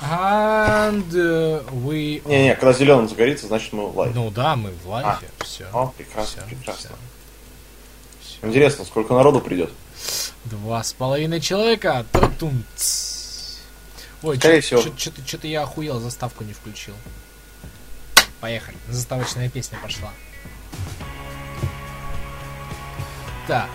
[0.00, 2.22] And uh, we...
[2.24, 4.14] Не-не, когда зеленым загорится, значит мы в лайфе.
[4.14, 5.28] Ну да, мы в лайфе.
[5.40, 5.66] Все.
[5.72, 6.96] О, прекрасно, прекрасно.
[8.42, 9.70] Интересно, сколько народу придет?
[10.46, 12.06] Два с половиной человека.
[12.12, 13.58] Трутунц.
[14.22, 14.80] Ой, Скорее всего.
[14.80, 16.94] что-то я охуел, заставку не включил.
[18.40, 18.78] Поехали.
[18.88, 20.10] Заставочная песня пошла.
[23.46, 23.68] Так,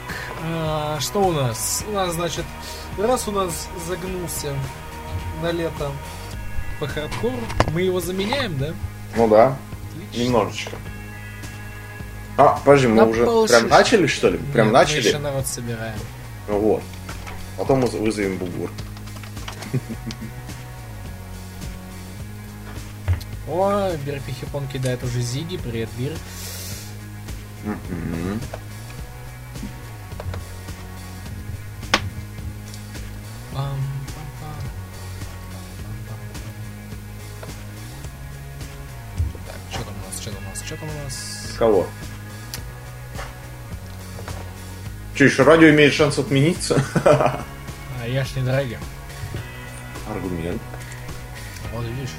[0.44, 1.84] а, что у нас?
[1.88, 2.46] У нас, значит,
[2.98, 4.56] раз у нас загнулся
[5.42, 5.92] на лето
[6.80, 7.34] по хардкору,
[7.74, 8.74] мы его заменяем, да?
[9.16, 9.58] Ну да,
[9.94, 10.24] Отлично.
[10.24, 10.76] немножечко.
[12.38, 13.60] А, подожди, мы На уже полшишки.
[13.60, 14.38] прям начали, что ли?
[14.54, 15.02] Прям Нет, начали?
[15.02, 16.00] Мы еще народ собираем.
[16.50, 16.84] Ну вот.
[17.58, 18.70] Потом мы вызовем бугур.
[23.48, 25.58] О, Бирпихипон кидает уже Зиги.
[25.58, 26.12] Привет, Бир.
[27.64, 28.40] Мгм.
[33.54, 33.78] Пам,
[41.58, 41.88] Кого?
[45.16, 46.84] Че, еще радио имеет шанс отмениться?
[47.06, 48.80] А, я ж не дорогим.
[50.10, 50.62] Аргумент.
[51.74, 52.10] Вот видишь.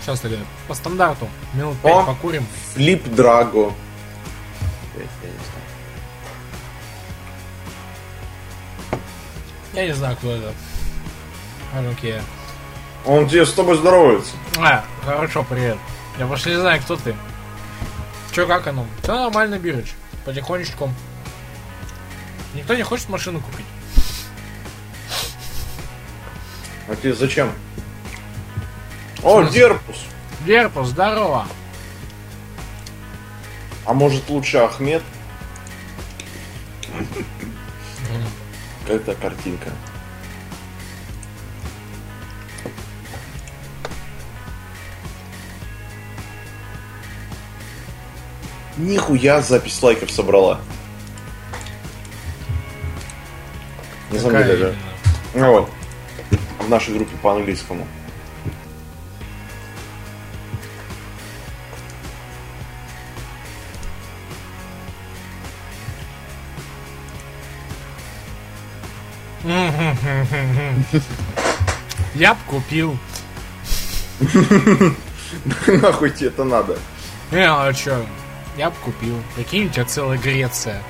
[0.00, 0.36] Сейчас тогда
[0.68, 2.04] по стандарту минут пять О!
[2.04, 2.44] покурим.
[2.74, 3.72] Флип Драго.
[9.72, 10.52] Я не знаю, кто это.
[11.74, 12.22] Don't care.
[13.04, 14.32] Он тебе с тобой здоровается.
[14.58, 15.76] А, хорошо, привет.
[16.18, 17.14] Я больше не знаю, кто ты.
[18.32, 18.86] Че, как оно?
[19.02, 19.92] Все нормально, Бирыч.
[20.24, 20.90] Потихонечку.
[22.54, 23.66] Никто не хочет машину купить.
[26.88, 27.50] А тебе зачем?
[29.22, 29.42] О?
[29.42, 29.96] Дерпус.
[30.46, 31.46] Герпус, здорово.
[33.84, 35.02] А может лучше Ахмед?
[38.82, 39.70] Какая-то картинка.
[48.76, 50.60] Нихуя запись лайков собрала.
[54.10, 54.74] На самом Какая деле, да.
[55.34, 55.70] Ну вот.
[56.58, 57.86] В нашей группе по английскому.
[72.14, 72.96] Я б купил.
[75.66, 76.78] Нахуй тебе это надо?
[77.30, 78.06] Не, а чё?
[78.56, 79.16] Я б купил.
[79.34, 80.82] Прикинь, у тебя целая Греция.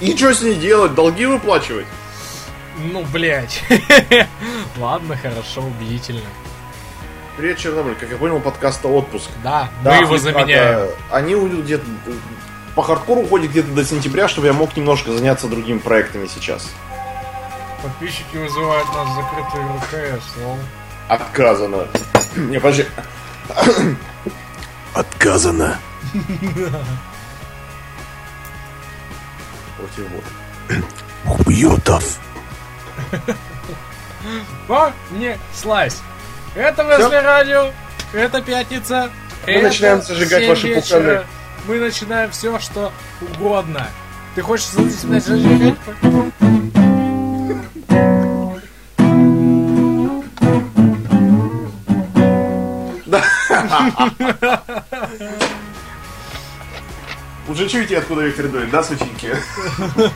[0.00, 0.94] И что с ней делать?
[0.94, 1.86] Долги выплачивать?
[2.78, 3.62] Ну, блядь.
[4.76, 6.22] Ладно, хорошо, убедительно.
[7.36, 7.94] Привет, Чернобыль.
[7.94, 9.30] Как я понял, подкаста отпуск.
[9.44, 10.78] Да, Да, мы его заменяем.
[10.78, 11.84] Драго, Они уйдут где-то...
[12.74, 16.70] По хардкору уходит где-то до сентября, чтобы я мог немножко заняться другими проектами сейчас.
[17.82, 20.58] Подписчики вызывают нас в закрытую РКС, лол.
[21.08, 21.86] Отказано.
[22.36, 22.86] Не, подожди.
[24.94, 25.78] Отказано.
[29.76, 30.24] Против вот.
[34.68, 35.98] О, не, слазь.
[36.54, 37.70] Это Весли Радио,
[38.12, 39.10] это пятница.
[39.46, 40.98] Мы это начинаем зажигать ваши вечера.
[40.98, 41.26] пуканы.
[41.66, 43.86] Мы начинаем все, что угодно.
[44.34, 45.76] Ты хочешь начать зажигать?
[57.50, 59.34] Уже чуете, откуда Виктор дует, да, сученьки?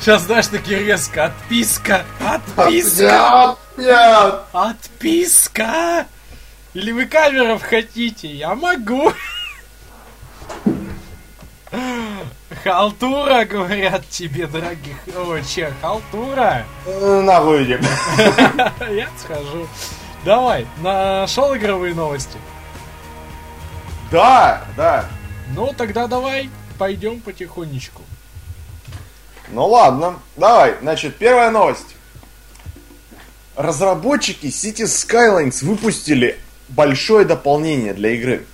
[0.00, 1.26] Сейчас, знаешь, такие резко.
[1.26, 2.04] Отписка!
[2.18, 3.56] Отписка!
[3.76, 4.34] Нет.
[4.52, 6.06] Отписка!
[6.74, 8.26] Или вы камеров хотите?
[8.26, 9.12] Я могу.
[12.64, 14.96] Халтура, говорят тебе, дорогих.
[15.14, 16.64] О, че, халтура?
[16.84, 17.80] Э, Нахуй идем.
[18.90, 19.68] Я схожу.
[20.24, 22.38] Давай, нашел игровые новости.
[24.10, 25.04] Да, да.
[25.54, 28.02] Ну, тогда давай, пойдем потихонечку.
[29.50, 30.74] Ну ладно, давай.
[30.80, 31.94] Значит, первая новость.
[33.54, 36.38] Разработчики City Skylines выпустили
[36.68, 38.44] большое дополнение для игры.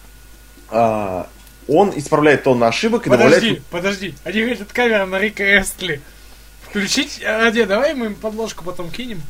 [0.68, 1.28] А,
[1.66, 3.66] он исправляет тонны ошибок и Подожди, добавляет...
[3.66, 4.14] подожди.
[4.24, 6.00] Они хотят камера на Рика Эстли.
[6.62, 7.20] Включить...
[7.24, 9.22] А, где, давай мы им подложку потом кинем,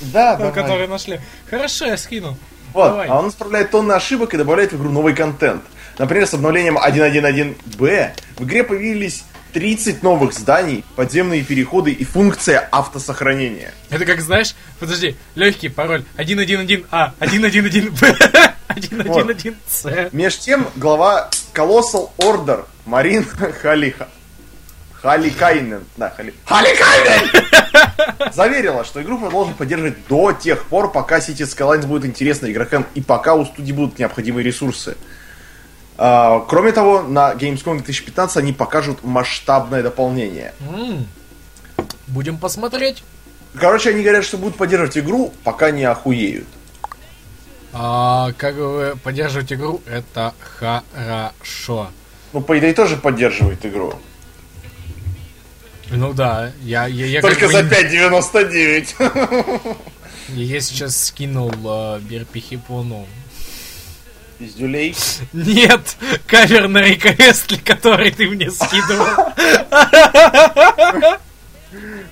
[0.00, 0.52] Да, э, давай.
[0.52, 1.20] которую нашли.
[1.48, 2.36] Хорошо, я скину.
[2.72, 3.08] Вот, Давай.
[3.08, 5.62] а он исправляет тонны ошибок и добавляет в игру новый контент.
[6.00, 13.74] Например, с обновлением 1.1.1b в игре появились 30 новых зданий, подземные переходы и функция автосохранения.
[13.90, 20.08] Это как, знаешь, подожди, легкий пароль 111А, 111Б, 111С.
[20.12, 23.26] Меж тем, глава Colossal Order Марин
[23.60, 24.08] Халиха
[25.02, 26.32] Халикайнен, да, Хали...
[26.46, 28.32] Халикайнен!
[28.32, 33.02] Заверила, что игру продолжит поддерживать до тех пор, пока City Skylines будет интересна игрокам и
[33.02, 34.96] пока у студии будут необходимые ресурсы.
[36.02, 40.54] А, кроме того, на Gamescom 2015 они покажут масштабное дополнение.
[42.06, 43.04] Будем посмотреть.
[43.54, 46.48] Короче, они говорят, что будут поддерживать игру, пока не охуеют.
[47.74, 51.90] А, как вы поддерживать игру, это хорошо.
[52.32, 53.92] Ну, по идее, тоже поддерживает игру.
[55.90, 59.76] Ну да, я, я, я как Только бы за не- 5.99.
[60.28, 63.06] Я сейчас скинул э, Берпихи Пуну.
[64.40, 64.96] Пиздюлей.
[65.34, 65.96] Нет,
[66.26, 69.06] кавер на реквестли, который ты мне скидывал.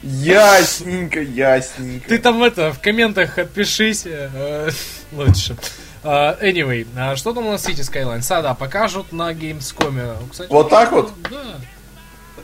[0.03, 2.09] Ясненько, ясненько.
[2.09, 4.03] Ты там это, в комментах отпишись.
[4.05, 4.71] э,
[5.13, 5.57] Лучше.
[6.05, 8.27] А, Anyway, а что там у нас City Skylines?
[8.31, 10.29] А, да, покажут на Gamescom.
[10.31, 11.13] Кстати, Вот так вот?
[11.31, 11.57] Да.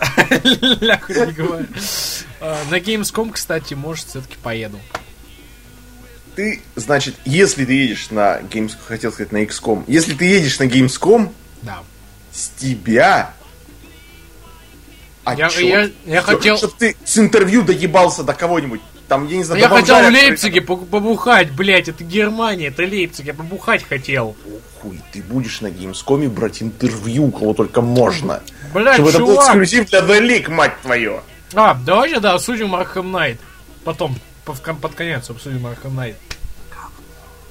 [0.81, 1.66] Ля, не говори.
[2.40, 4.81] А, На Gamescom, кстати, может, все-таки поеду.
[6.36, 10.64] Ты, значит, если ты едешь на Gamescom, хотел сказать на XCOM, если ты едешь на
[10.64, 11.31] Gamescom,
[11.62, 11.78] Да.
[12.32, 13.32] с тебя...
[15.36, 15.62] Я- отчет.
[15.62, 18.81] я- я Чтоб- хотел- Чтоб ты с интервью доебался до кого-нибудь.
[19.08, 23.34] Там, я не знаю, Я хотел в Лейпциге побухать, блять, это Германия, это Лейпциг, я
[23.34, 24.34] побухать хотел.
[24.81, 28.42] Хуй, ты будешь на Gamescom брать интервью, кого только можно.
[28.72, 29.46] Блять, Чтобы это был чувак.
[29.46, 31.20] эксклюзив для The League, мать твою.
[31.54, 33.38] А, давайте, да, обсудим Arkham Knight.
[33.84, 36.17] Потом, под конец обсудим Arkham Knight.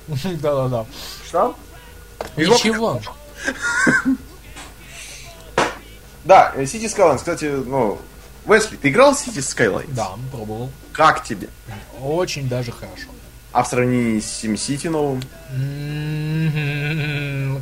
[0.42, 0.86] Да-да-да.
[1.26, 1.56] Что?
[2.38, 3.02] Ничего.
[6.26, 8.00] Да, э, City Skylines, кстати, ну...
[8.46, 9.94] Весли, ты играл в City Skylines?
[9.94, 10.70] Да, пробовал.
[10.94, 11.50] Как тебе?
[12.02, 13.08] Очень даже хорошо.
[13.52, 15.22] А в сравнении с SimCity новым?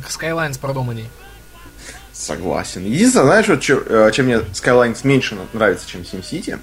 [0.08, 1.08] Skylines продуманней.
[2.12, 2.84] Согласен.
[2.84, 6.58] Единственное, знаешь, вот чё- э, чем мне Skylines меньше нравится, чем SimCity?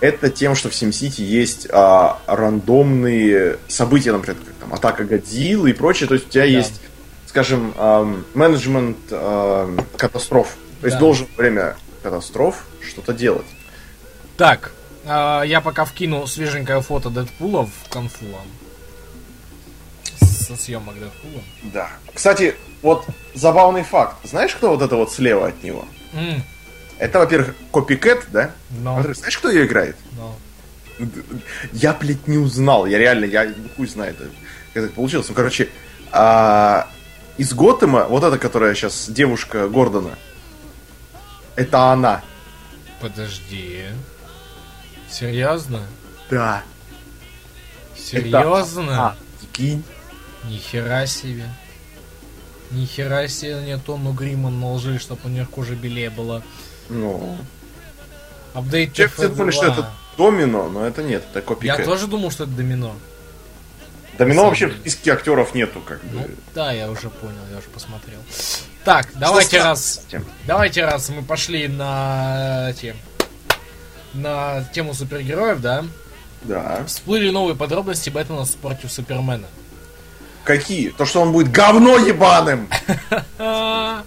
[0.00, 5.72] Это тем, что в SimCity есть а, рандомные события, например, как там атака Годзиллы и
[5.74, 6.08] прочее.
[6.08, 6.80] То есть у тебя есть,
[7.26, 7.74] скажем,
[8.34, 10.56] менеджмент ам, катастроф.
[10.80, 11.00] То есть Да.
[11.00, 13.44] должен во время катастроф что-то делать.
[14.38, 14.72] Так,
[15.04, 18.46] а, я пока вкину свеженькое фото Дэдпула в конфу вам.
[20.22, 21.42] Со съемок Дэдпула.
[21.74, 21.90] Да.
[22.14, 23.04] Кстати, вот
[23.34, 24.16] забавный факт.
[24.24, 25.84] Знаешь, кто вот это вот слева от него?
[26.14, 26.42] М,
[27.00, 28.50] Это, во-первых, Копикэт, да?
[28.70, 29.96] Но, Во-вторых, знаешь, кто ее играет?
[30.12, 30.36] но.
[31.72, 32.84] Я, блядь, не узнал.
[32.84, 34.18] Я реально, я хуй знает,
[34.74, 35.26] как это получилось.
[35.30, 35.70] Ну, короче,
[36.12, 36.90] а,
[37.38, 40.18] из Готэма, вот эта, которая сейчас девушка Гордона,
[41.56, 42.22] это она.
[43.00, 43.84] Подожди.
[45.10, 45.80] Серьезно?
[46.28, 46.62] Да.
[47.96, 49.06] Серьезно?
[49.06, 49.82] А, прикинь.
[50.44, 51.48] Нихера себе.
[52.70, 56.42] Нихера себе не тонну грима наложили, чтобы у них кожа белее была.
[56.90, 57.38] Ну.
[58.52, 59.72] Апдейт Все все думали, что TF2.
[59.72, 61.84] это Домино, но это нет, это Я Копикэт.
[61.84, 62.94] тоже думал, что это домино.
[64.18, 66.30] Домино вообще в списке актеров нету, как Ну, бы.
[66.54, 68.18] да, я уже понял, я уже посмотрел.
[68.84, 70.04] Так, давайте с- раз.
[70.10, 70.26] Тем.
[70.46, 72.94] Давайте раз мы пошли на те,
[74.12, 75.84] на тему супергероев, да?
[76.42, 76.84] Да.
[76.86, 79.46] Всплыли новые подробности Бэтмена против Супермена.
[80.44, 80.88] Какие?
[80.90, 82.68] То, что он будет говно ебаным!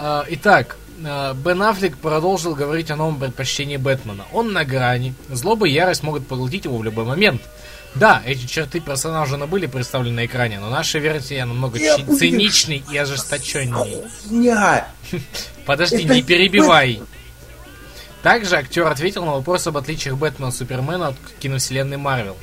[0.00, 4.24] А, Итак, Бен Аффлек продолжил говорить о новом предпочтении Бэтмена.
[4.32, 5.14] Он на грани.
[5.28, 7.40] Злоба и ярость могут поглотить его в любой момент.
[7.94, 12.84] Да, эти черты персонажа уже были представлены на экране, но наша версия намного Я циничней
[12.92, 14.04] и ожесточенней.
[14.28, 14.88] Хуйня!
[15.66, 17.00] Подожди, Это не перебивай.
[18.22, 22.36] Также актер ответил на вопрос об отличиях Бэтмена и Супермена от киновселенной Марвел.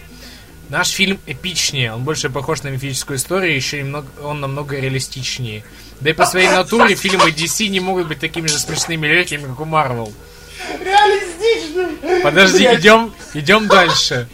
[0.70, 5.64] Наш фильм эпичнее, он больше похож на мифическую историю, еще немного, он намного реалистичнее.
[6.02, 9.48] Да и по своей натуре фильмы DC не могут быть такими же смешными и легкими,
[9.48, 10.14] как у Марвел.
[10.80, 12.22] Реалистичный!
[12.22, 12.80] Подожди, Блядь.
[12.80, 14.28] идем, идем дальше.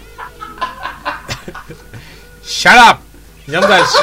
[2.44, 2.98] Shut up!
[3.48, 3.98] Идем дальше.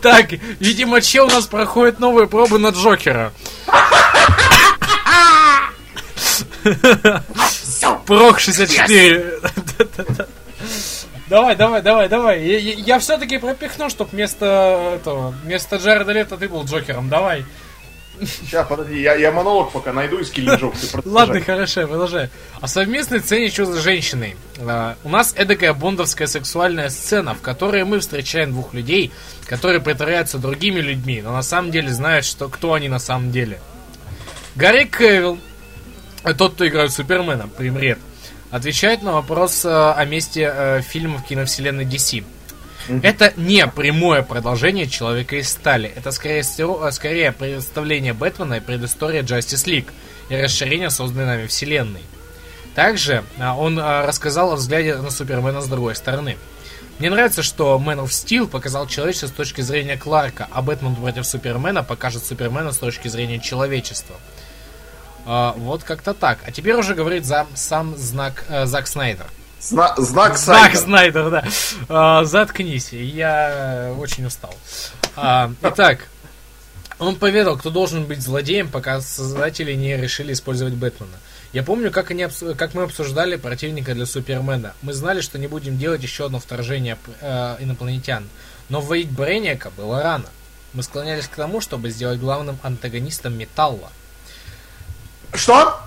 [0.00, 3.32] Так, видимо, че у нас проходит новые пробы на Джокера.
[8.06, 9.40] Прох 64.
[11.28, 12.42] Давай, давай, давай, давай.
[12.42, 17.08] Я, я, все-таки пропихну, чтоб вместо этого, вместо Джареда Лето ты был Джокером.
[17.08, 17.44] Давай.
[18.20, 20.74] Сейчас, подожди, я, я монолог пока найду из Киллинджок.
[21.04, 22.30] Ладно, хорошо, продолжай.
[22.60, 24.36] О совместной сцене «Что за женщиной».
[24.58, 29.12] А, у нас эдакая бондовская сексуальная сцена, в которой мы встречаем двух людей,
[29.46, 33.60] которые притворяются другими людьми, но на самом деле знают, что, кто они на самом деле.
[34.54, 35.38] Гарри Кевилл,
[36.38, 37.98] тот, кто играет Супермена, примред,
[38.50, 42.24] отвечает на вопрос э, о месте э, фильмов киновселенной DC.
[43.02, 45.90] Это не прямое продолжение Человека из стали.
[45.94, 49.90] Это скорее, э, скорее представление Бэтмена и предыстория Justice League
[50.28, 52.02] и расширение созданной нами вселенной.
[52.74, 56.36] Также он рассказал о взгляде на Супермена с другой стороны.
[56.98, 61.26] Мне нравится, что Man of Steel показал человечество с точки зрения Кларка, а Бэтмен против
[61.26, 64.16] Супермена покажет Супермена с точки зрения человечества.
[65.26, 66.38] А, вот как-то так.
[66.46, 69.26] А теперь уже говорит за, сам знак э, Зак Снайдер.
[69.60, 70.78] Зна- знак Зак Сайдер.
[70.78, 71.44] Снайдер, да.
[71.88, 74.54] А, заткнись, я очень устал.
[75.16, 76.08] А, итак,
[76.98, 81.18] он поведал, кто должен быть злодеем, пока создатели не решили использовать Бэтмена.
[81.52, 84.74] Я помню, как, они, как мы обсуждали противника для Супермена.
[84.82, 88.28] Мы знали, что не будем делать еще одно вторжение э, инопланетян.
[88.68, 90.26] Но вводить Брейниака было рано.
[90.72, 93.90] Мы склонялись к тому, чтобы сделать главным антагонистом Металла.
[95.34, 95.78] Что?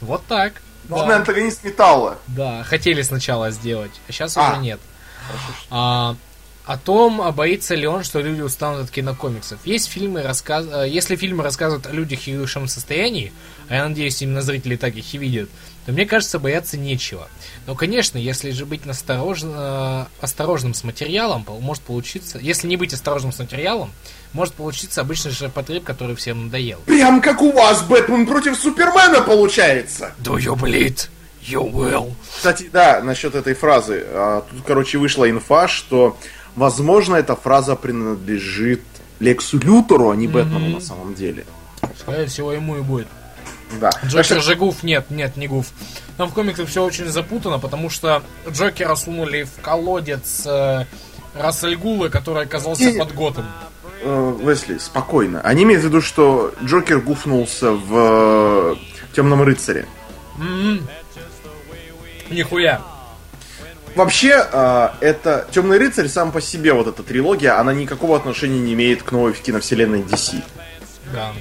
[0.00, 0.54] Вот так.
[0.88, 1.16] Главный Да.
[1.20, 2.18] антагонист металла.
[2.28, 4.52] Да, хотели сначала сделать, а сейчас А.
[4.52, 4.80] уже нет.
[5.70, 6.16] А,
[6.66, 9.58] о том, а боится ли он, что люди устанут от кинокомиксов.
[9.66, 10.66] Есть фильмы, рассказ...
[10.70, 13.32] э, Если фильмы рассказывают о людях их душевном состоянии,
[13.68, 15.48] а я надеюсь, именно зрители так их и видят,
[15.86, 17.28] то мне кажется, бояться нечего.
[17.66, 22.38] Но, конечно, если же быть насторожно- э, осторожным с материалом, может получиться...
[22.38, 23.90] Если не быть осторожным с материалом,
[24.34, 26.80] может получиться обычный же потреб, который всем надоел.
[26.86, 30.12] Прям как у вас Бэтмен против Супермена получается.
[30.22, 31.08] Do you bleed?
[31.46, 32.12] You will.
[32.36, 34.02] Кстати, да, насчет этой фразы.
[34.08, 36.16] А, Тут, короче, вышла инфа, что,
[36.56, 38.82] возможно, эта фраза принадлежит
[39.20, 41.44] Лексу Лютеру, а не Бэтмену на самом деле.
[42.00, 43.06] Скорее всего, ему и будет.
[43.80, 43.90] Да.
[43.90, 45.66] Так Джокер что- же гуф, нет, нет, не гуф.
[46.16, 50.86] Там в комиксах все очень запутано, потому что Джокера сунули в колодец э,
[51.34, 53.44] Рассельгула, который оказался И- под Готом.
[54.06, 55.40] Э, Лесли, спокойно.
[55.40, 58.76] Они имеют в виду, что Джокер гуфнулся в
[59.14, 59.86] Темном рыцаре.
[60.38, 60.86] М-м.
[62.28, 62.82] Нихуя.
[63.94, 68.74] Вообще, э, это Темный рыцарь сам по себе, вот эта трилогия, она никакого отношения не
[68.74, 70.42] имеет к новой киновселенной DC.
[71.12, 71.32] Да.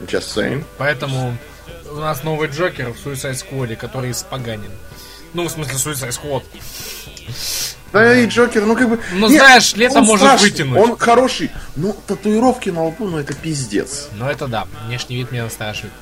[0.00, 0.64] Just saying.
[0.76, 1.38] Поэтому
[1.90, 4.70] у нас новый Джокер в Suicide Squad, который испоганен.
[5.32, 6.42] Ну, в смысле, Suicide Squad.
[7.92, 9.00] Да и Джокер, ну как бы...
[9.12, 10.78] Ну, Нет, знаешь, лето может страшный, вытянуть.
[10.78, 11.50] Он хороший.
[11.76, 14.08] Ну, татуировки на лбу, ну это пиздец.
[14.14, 15.92] Но это да, внешний вид меня настораживает.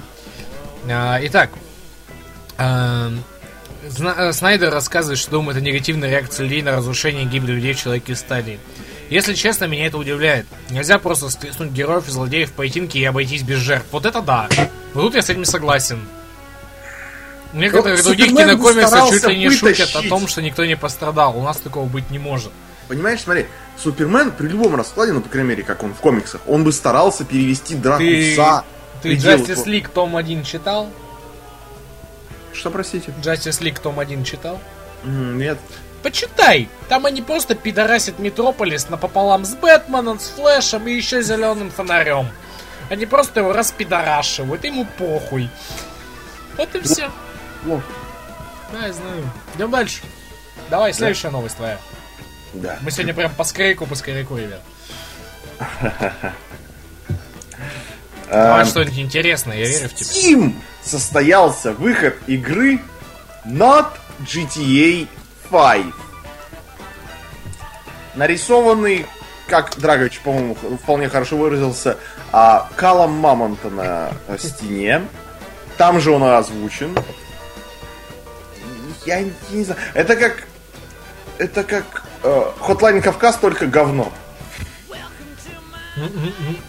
[0.89, 1.51] А, итак,
[2.59, 3.11] э,
[4.33, 8.15] Снайдер рассказывает, что думает о негативной реакции людей на разрушение и гибель людей в Человеке
[8.15, 8.59] стадии.
[9.11, 10.47] Если честно, меня это удивляет.
[10.71, 13.87] Нельзя просто стреснуть героев и злодеев в поединке и обойтись без жертв.
[13.93, 14.49] Вот это да.
[14.95, 16.01] Вот тут я с этим согласен.
[17.55, 20.09] В некоторых других Супермен кинокомиксах чуть ли не шутят о вытащить.
[20.11, 21.39] том, что никто не пострадал.
[21.39, 22.51] У нас такого быть не может.
[22.89, 23.47] Понимаешь, смотри,
[23.79, 27.25] Супермен при любом раскладе, ну, по крайней мере, как он в комиксах, он бы старался
[27.25, 28.65] перевести драку Ты- за
[29.03, 30.91] Ты Justice League том 1 читал?
[32.53, 33.13] Что, простите?
[33.23, 34.61] Justice League том 1 читал?
[35.05, 35.59] Нет.
[36.03, 36.69] Почитай.
[36.89, 42.29] Там они просто пидорасят Метрополис напополам с Бэтменом, с Флэшем и еще зеленым фонарем.
[42.91, 45.49] Они просто его распидорашивают, ему похуй.
[46.59, 47.11] Вот и все.
[47.65, 47.81] Ну,
[48.73, 49.31] Да, я знаю.
[49.55, 50.03] Идем дальше.
[50.71, 51.79] Давай, следующая новость твоя.
[52.55, 52.79] да.
[52.83, 54.61] Мы сегодня прям по скрейку, по скрейку, ребят.
[58.31, 60.07] Давай что-нибудь интересное, я верю в тебя.
[60.11, 62.81] Steam состоялся выход игры
[63.45, 63.89] Not
[64.21, 65.07] GTA
[65.51, 65.83] 5.
[68.15, 69.07] Нарисованный,
[69.47, 71.99] как Драгович, по-моему, вполне хорошо выразился,
[72.33, 75.03] а, Калом Мамонта на э, стене.
[75.77, 76.97] Там же он озвучен.
[79.07, 79.81] Я не, не знаю.
[79.95, 80.47] Это как...
[81.39, 84.13] Это как э, Hotline Кавказ, только говно.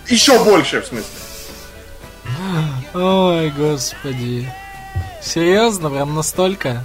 [0.07, 1.05] Еще больше, в смысле.
[2.93, 4.51] Ой, господи.
[5.21, 6.83] Серьезно, прям настолько?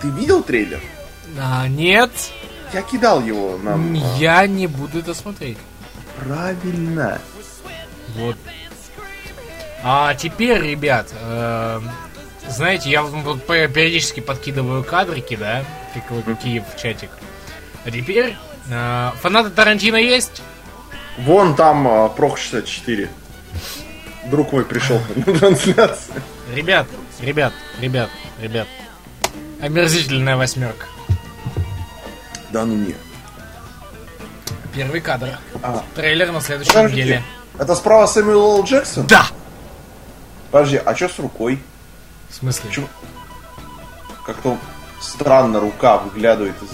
[0.00, 0.80] Ты видел трейлер?
[1.38, 2.10] А, нет,
[2.72, 3.92] Я кидал его нам.
[4.18, 5.58] я не буду это смотреть.
[6.18, 7.20] Правильно.
[8.16, 8.36] Вот.
[9.82, 11.88] А теперь, ребят, эм,
[12.50, 15.64] знаете, я вот пе- периодически подкидываю кадрики, да,
[15.94, 17.10] как вы какие в чатик.
[17.84, 18.36] А теперь
[18.70, 20.42] э, фанаты Тарантино есть?
[21.18, 23.08] Вон там а, Прох 64.
[24.26, 26.22] Друг мой пришел на трансляцию.
[26.54, 26.86] Ребят,
[27.20, 28.66] ребят, ребят, ребят.
[29.60, 30.86] Омерзительная восьмерка.
[32.50, 32.94] Да ну не.
[34.74, 35.38] Первый кадр.
[35.62, 36.96] А, Трейлер на следующей подожди.
[37.02, 37.22] неделе.
[37.58, 38.64] Это справа Сэмюэл Л.
[38.64, 39.06] Джексон?
[39.06, 39.26] Да!
[40.52, 41.58] Подожди, а что с рукой?
[42.28, 42.70] В смысле?
[42.70, 42.82] Чё?
[44.24, 44.58] Как-то
[45.00, 46.70] странно рука выглядывает из...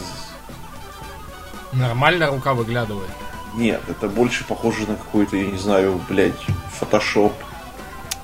[1.73, 3.11] Нормально рука выглядывает.
[3.55, 6.41] Нет, это больше похоже на какой-то, я не знаю, блядь,
[6.73, 7.33] фотошоп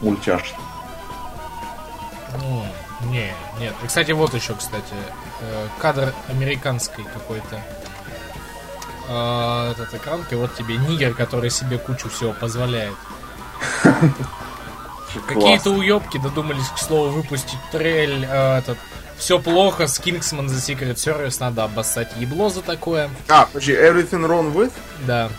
[0.00, 0.58] мультяшный.
[2.38, 2.64] Ну,
[3.10, 3.74] не, нет.
[3.82, 4.94] И, кстати, вот еще, кстати,
[5.40, 7.62] э, кадр американской какой-то
[9.08, 12.96] э, этот экранкой, вот тебе нигер, который себе кучу всего позволяет.
[15.26, 18.78] Какие-то уебки додумались, к слову, выпустить трейль э, этот
[19.20, 23.10] все плохо, с Kingsman за Secret Service надо обоссать ебло за такое.
[23.28, 24.72] А, подожди, Everything Wrong With?
[25.06, 25.30] Да.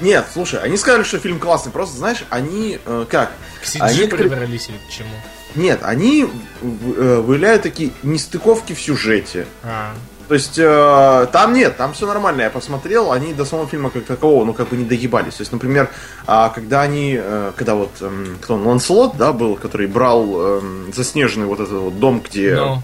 [0.00, 3.32] Нет, слушай, они сказали, что фильм классный, просто, знаешь, они, э, как?
[3.60, 5.10] К CG они прибрались или к чему?
[5.54, 6.26] Нет, они э,
[6.62, 9.46] выявляют такие нестыковки в сюжете.
[9.62, 9.94] А.
[10.28, 12.42] То есть э, там нет, там все нормально.
[12.42, 15.34] Я посмотрел, они до самого фильма как такового, ну как бы не догибались.
[15.34, 15.90] То есть, например,
[16.26, 20.60] э, когда они, э, когда вот э, кто он, Ланселот, да, был, который брал э,
[20.94, 22.82] заснеженный вот этот вот дом, где Ну,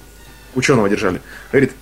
[0.54, 1.72] ученого держали, говорит,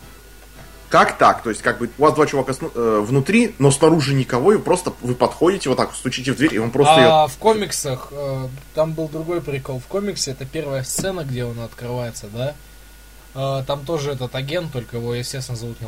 [0.90, 1.42] как так?
[1.42, 4.58] То есть, как бы у вас два чувака сну- э, внутри, но снаружи никого, и
[4.58, 7.06] просто вы подходите вот так, стучите в дверь, и он просто ее.
[7.08, 9.80] а в комиксах э, там был другой прикол.
[9.80, 12.54] В комиксе это первая сцена, где он открывается, да?
[13.38, 15.78] Э, там тоже этот агент, только его, естественно, зовут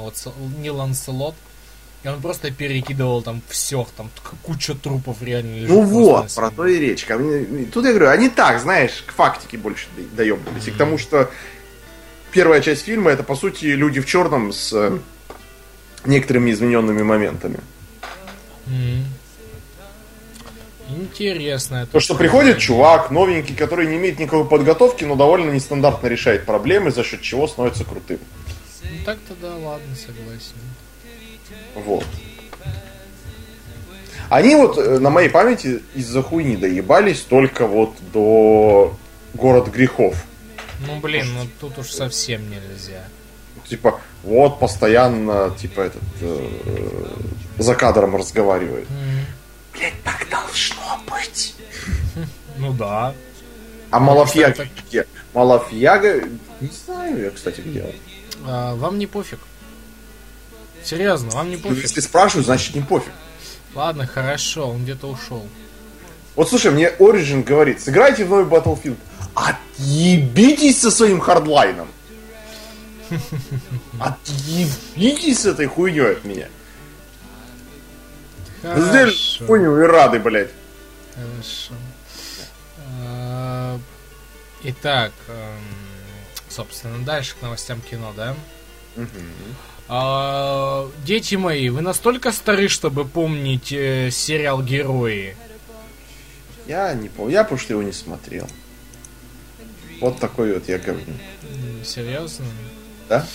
[0.59, 1.35] не, Ланселот.
[2.05, 4.09] И он просто перекидывал там все, там
[4.43, 7.05] куча трупов реально лежит Ну вот, про то и речь.
[7.05, 10.69] Тут я говорю, они так, знаешь, к фактике больше доебались.
[10.69, 11.29] И к тому, что
[12.31, 14.99] первая часть фильма это по сути люди в черном с э,
[16.07, 17.59] некоторыми измененными моментами.
[18.69, 19.05] М.
[20.97, 21.77] Интересно.
[21.77, 26.47] это То, что приходит чувак новенький, который не имеет никакой подготовки, но довольно нестандартно решает
[26.47, 28.19] проблемы, за счет чего становится крутым.
[28.83, 30.57] Ну, так-то да, ладно, согласен.
[31.75, 32.07] Вот.
[34.29, 38.97] Они вот э, на моей памяти из-за хуйни доебались только вот до
[39.35, 40.25] город грехов.
[40.87, 43.05] Ну блин, ну тут уж совсем нельзя.
[43.69, 46.49] Типа, вот постоянно, типа, этот э,
[47.59, 48.89] за кадром разговаривает.
[48.91, 49.27] М.
[49.73, 50.80] Блять, так должно
[51.11, 51.55] быть.
[52.57, 53.15] Ну да.
[53.91, 55.07] А Малафьяга кстати, где?
[55.35, 56.23] Малафьяга,
[56.61, 57.93] не знаю я, кстати, где он.
[58.47, 59.41] А, вам не пофиг.
[60.85, 61.83] Серьезно, вам не Ну, пофиг.
[61.83, 63.13] Если спрашивают, значит не пофиг.
[63.75, 65.47] Ладно, хорошо, он где-то ушел.
[66.37, 68.97] Вот слушай, мне Origin говорит, сыграйте в новый Battlefield.
[69.35, 71.89] Отъебитесь со своим хардлайном.
[74.01, 76.49] Отъебитесь с этой хуйней от меня.
[78.63, 79.47] Хорошо.
[79.47, 80.51] хуйню и рады, блядь.
[81.15, 81.75] Хорошо.
[83.03, 83.79] А,
[84.63, 85.59] Итак, эм,
[86.49, 88.37] собственно, дальше к новостям кино, да?
[89.89, 95.37] А, Дети мои, вы настолько стары, чтобы помнить э, сериал Герои.
[96.67, 98.47] Я не помню, я потому что его не смотрел.
[100.01, 100.77] Вот такой вот я.
[100.77, 101.05] М,
[101.85, 102.47] Серьезно?
[103.09, 103.27] Да?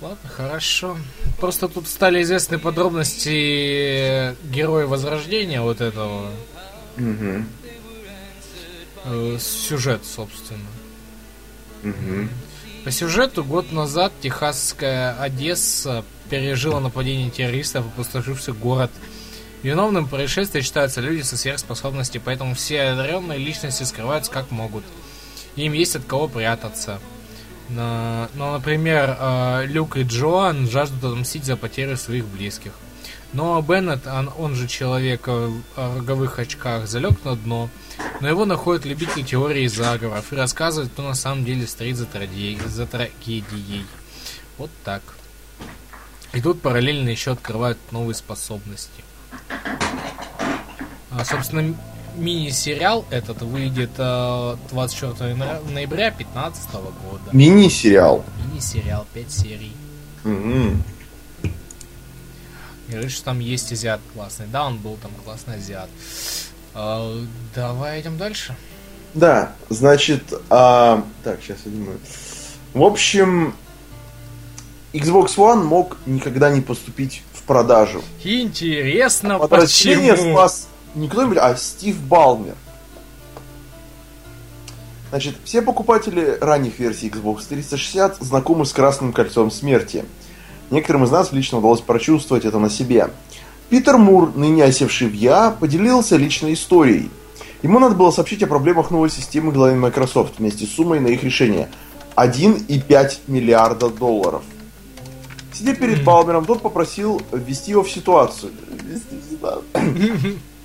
[0.00, 0.96] Ладно, хорошо.
[1.38, 6.30] Просто тут стали известны подробности героя Возрождения вот этого.
[6.96, 7.44] Угу.
[9.04, 10.60] э, сюжет, собственно.
[11.82, 12.28] Угу.
[12.84, 18.90] По сюжету год назад техасская Одесса пережила нападение террористов, опустошивший город.
[19.62, 24.84] Виновным в происшествии считаются люди со сверхспособностью, поэтому все одаренные личности скрываются как могут.
[25.54, 26.98] Им есть от кого прятаться.
[27.68, 32.72] Ну, например, э, Люк и Джоан жаждут отомстить за потерю своих близких.
[33.32, 37.70] Но Беннет, он, он же человек э, в роговых очках, залег на дно,
[38.20, 42.58] но его находят любители теории заговоров и рассказывают, кто на самом деле стоит за, тради-
[42.68, 43.86] за трагедией.
[44.58, 45.02] Вот так.
[46.34, 49.02] И тут параллельно еще открывают новые способности.
[51.10, 51.74] А, собственно,
[52.16, 57.22] мини-сериал этот выйдет э, 24 ноя- ноября 2015 года.
[57.32, 58.24] Мини-сериал.
[58.46, 59.72] Мини-сериал, 5 серий.
[62.92, 63.00] Мгм.
[63.00, 64.46] Говорит, что там есть азиат классный.
[64.46, 65.88] Да, он был там классный азиат.
[66.74, 67.18] А,
[67.54, 68.56] давай идем дальше.
[69.14, 71.98] Да, значит, а, так, сейчас я думаю.
[72.72, 73.54] В общем,
[74.92, 78.02] Xbox One мог никогда не поступить в продажу.
[78.24, 80.32] Интересно, Подразделение почему?
[80.32, 82.54] спас не кто-нибудь, а Стив Балмер.
[85.10, 90.06] Значит, все покупатели ранних версий Xbox 360 знакомы с красным кольцом смерти.
[90.70, 93.10] Некоторым из нас лично удалось прочувствовать это на себе.
[93.68, 97.10] Питер Мур, ныне осевший в ЯА, поделился личной историей.
[97.62, 101.22] Ему надо было сообщить о проблемах новой системы главе Microsoft вместе с суммой на их
[101.22, 101.68] решение
[102.16, 104.42] 1,5 миллиарда долларов.
[105.52, 108.52] Сидя перед Балмером, тот попросил ввести его в ситуацию.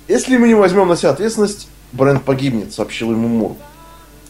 [0.08, 3.56] Если мы не возьмем на себя ответственность, бренд погибнет, сообщил ему Мур.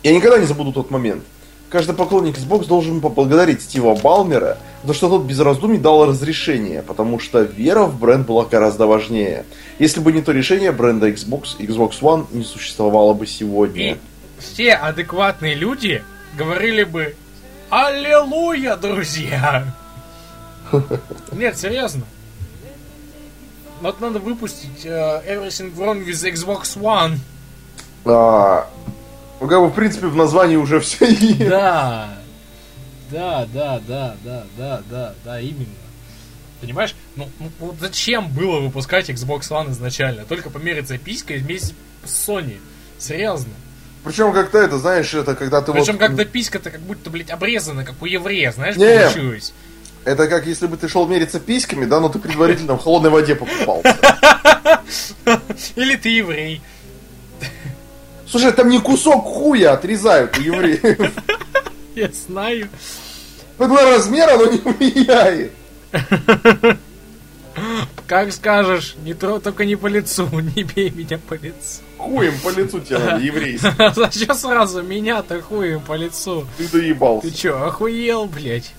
[0.03, 1.23] Я никогда не забуду тот момент.
[1.71, 7.19] Каждый поклонник Xbox должен поблагодарить Стива Балмера, за что тот без раздумий дал разрешение, потому
[7.19, 9.45] что вера в бренд была гораздо важнее.
[9.79, 13.93] Если бы не то решение, бренда Xbox, Xbox One не существовало бы сегодня.
[13.93, 13.97] И
[14.39, 16.03] все адекватные люди
[16.37, 17.15] говорили бы
[17.71, 19.75] Аллилуйя, друзья!
[21.33, 22.03] Нет, серьезно.
[23.81, 27.19] Вот надо выпустить uh, Everything Wrong with Xbox One.
[28.05, 28.67] А,
[29.41, 31.49] ну, как бы, в принципе, в названии уже все есть.
[31.49, 32.18] Да.
[33.11, 35.67] Да, да, да, да, да, да, да, именно.
[36.61, 36.95] Понимаешь?
[37.17, 40.25] Ну, ну вот зачем было выпускать Xbox One изначально?
[40.25, 42.59] Только помериться писькой вместе с Sony.
[42.99, 43.53] Серьезно.
[44.05, 46.01] Причем как-то это, знаешь, это когда ты Причем вот...
[46.01, 49.01] когда писька-то как будто, блядь, обрезана, как у еврея, знаешь, Не.
[49.01, 49.53] получилось.
[50.05, 53.35] Это как если бы ты шел мериться письками, да, но ты предварительно в холодной воде
[53.35, 53.97] покупался.
[55.77, 56.63] Или ты еврей.
[58.27, 61.13] Слушай, там не кусок хуя отрезают евреев.
[61.99, 62.69] Я знаю.
[63.59, 65.51] Ну, два размера, оно не влияет.
[68.07, 71.83] Как скажешь, не тро, только не по лицу, не бей меня по лицу.
[71.97, 73.67] Хуем по лицу надо, еврейский.
[73.79, 76.47] А зачем сразу меня-то хуем по лицу?
[76.57, 77.29] Ты доебался.
[77.29, 78.73] Ты чё, охуел, блядь?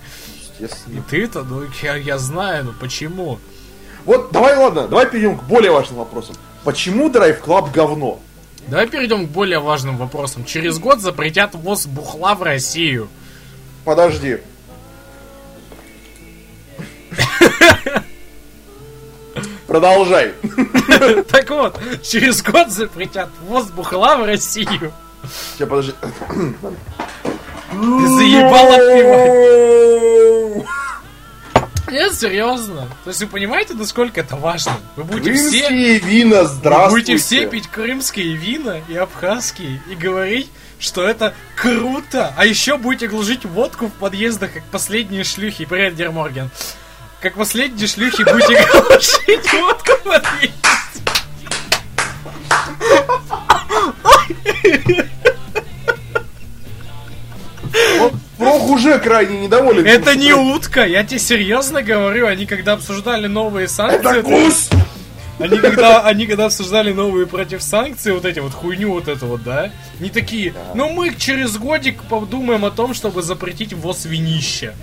[0.58, 3.38] И ты-то, ну я, я знаю, ну почему?
[4.06, 6.36] Вот, давай, ладно, давай перейдем к более важным вопросам.
[6.64, 8.18] Почему Drive Club говно?
[8.70, 10.44] Давай перейдем к более важным вопросам.
[10.44, 13.08] Через год запретят ввоз бухла в Россию.
[13.84, 14.38] Подожди.
[19.66, 20.34] Продолжай.
[21.32, 24.92] Так вот, через год запретят ввоз бухла в Россию.
[25.54, 25.92] Сейчас, подожди.
[26.02, 26.08] Ты
[28.08, 30.64] заебал от пива.
[31.90, 32.88] Нет, серьезно.
[33.04, 34.72] То есть вы понимаете, насколько это важно?
[34.96, 35.66] Вы будете все...
[35.66, 37.12] Крымские вина, Вы здравствуйте.
[37.12, 40.48] будете все пить крымские вина и абхазские и говорить,
[40.78, 42.32] что это круто.
[42.36, 45.64] А еще будете глушить водку в подъездах, как последние шлюхи.
[45.64, 46.50] Привет, Дерморген.
[47.20, 50.60] Как последние шлюхи будете глушить водку в подъезде.
[58.40, 59.86] Прох уже крайне недоволен.
[59.86, 62.26] Это не утка, я тебе серьезно говорю.
[62.26, 64.18] Они когда обсуждали новые санкции...
[64.18, 64.70] Это гусь!
[65.38, 69.42] Они когда, они когда обсуждали новые против санкций, вот эти вот хуйню вот эту вот,
[69.42, 74.74] да, не такие, ну мы через годик подумаем о том, чтобы запретить ввоз винища.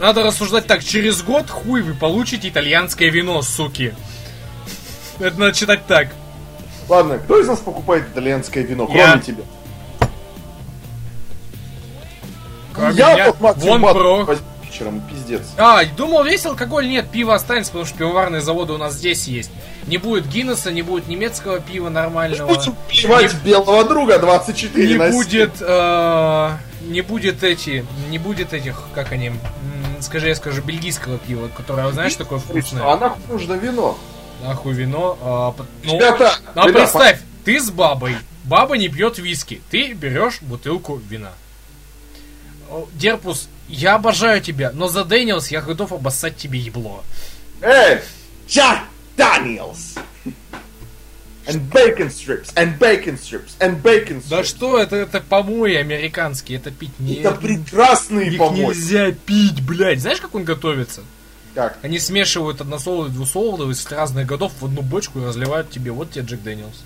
[0.00, 3.94] Надо рассуждать так, через год хуй вы получите итальянское вино, суки.
[5.20, 6.08] Это надо читать так.
[6.88, 9.06] Ладно, кто из нас покупает итальянское вино, Я.
[9.06, 9.42] кроме тебя?
[12.74, 14.36] Как Я меня- Максим Вон про.
[14.62, 15.42] вечером, пиздец.
[15.56, 19.50] А, думал, весь алкоголь нет, пиво останется, потому что пивоварные заводы у нас здесь есть.
[19.86, 22.48] Не будет Гиннесса, не будет немецкого пива нормального.
[22.48, 25.14] Будем плевать белого друга 24 не на 7.
[25.14, 26.50] будет, э,
[26.88, 29.32] не будет эти, не будет этих, как они,
[30.00, 32.82] скажи, я скажу, бельгийского пива, которое, знаешь, такое вкусное.
[32.90, 33.96] А нахуй нужно вино?
[34.42, 35.16] Нахуй вино.
[35.22, 40.40] а, ну, Ребята, а ребята, представь, ты с бабой, баба не пьет виски, ты берешь
[40.42, 41.30] бутылку вина.
[42.94, 47.02] Дерпус, я обожаю тебя, но за Дэниелс я готов обоссать тебе ебло.
[47.60, 48.00] Эй,
[48.48, 48.80] Jack
[49.16, 49.98] Daniels!
[51.46, 54.28] And bacon strips, and bacon strips, and bacon strips.
[54.30, 57.16] Да что это, это помои американские, это пить не...
[57.16, 58.78] Это прекрасные Их помойки.
[58.78, 60.00] нельзя пить, блядь.
[60.00, 61.02] Знаешь, как он готовится?
[61.54, 61.76] Как?
[61.82, 65.90] Они смешивают односолодовый, двусолодовый с разных годов в одну бочку и разливают тебе.
[65.90, 66.82] Вот тебе Джек Дэниелс.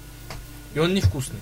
[0.75, 1.39] И он невкусный.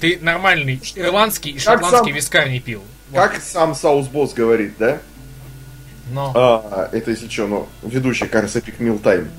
[0.00, 2.82] Ты нормальный ирландский и шотландский сам- вискарь не пил.
[3.12, 4.98] Как сам Sauce Boss говорит, да?
[6.12, 6.32] Но.
[6.34, 9.30] А, это если что, ну, ведущий Карс Epic Meal Time.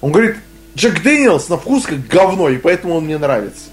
[0.00, 0.36] Он говорит,
[0.76, 3.64] Джек Дэниелс на вкус как говно, и поэтому он мне нравится.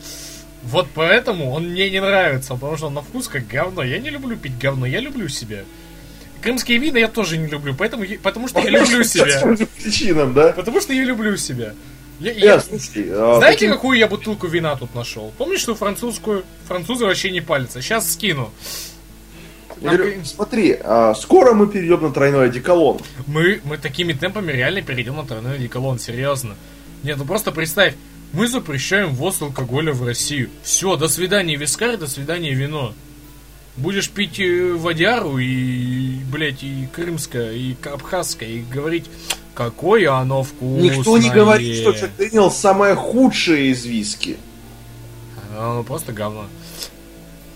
[0.64, 3.84] Вот поэтому он мне не нравится, потому что он на вкус как говно.
[3.84, 5.64] Я не люблю пить говно, я люблю себя.
[6.42, 9.56] Крымские вина я тоже не люблю, поэтому, потому что я люблю себя.
[9.82, 10.54] причинам, да?
[10.54, 11.74] Потому что я люблю себя.
[12.20, 15.34] Я- Я, я- слушай, а, Знаете, какую я бутылку вина тут нашел?
[15.40, 16.44] Помнишь, что французскую?
[16.68, 17.82] Французы вообще не палятся.
[17.82, 18.52] Сейчас скину.
[19.82, 23.00] Я говорю, смотри, а, скоро мы перейдем на тройной одеколон.
[23.26, 26.56] Мы, мы такими темпами реально перейдем на тройной одеколон, серьезно.
[27.02, 27.96] Нет, ну просто представь,
[28.32, 30.52] мы запрещаем ввоз алкоголя в Россию.
[30.62, 32.94] Все, до свидания вискарь, до свидания вино.
[33.76, 39.10] Будешь пить э, водяру и, блядь, и крымское, и абхазское, и говорить,
[39.56, 40.98] какое оно вкусное.
[40.98, 44.38] Никто не говорит, что Дэниелс самое худшее из виски.
[45.58, 46.46] Оно просто говно.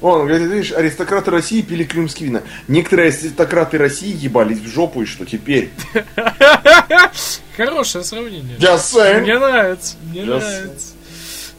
[0.02, 2.44] Он говорит, видишь, аристократы России пили крымские вина.
[2.68, 5.72] Некоторые аристократы России ебались в жопу, и что теперь?
[7.58, 8.58] Хорошее сравнение.
[8.58, 9.22] Just saying.
[9.22, 10.94] Мне нравится, мне Just нравится.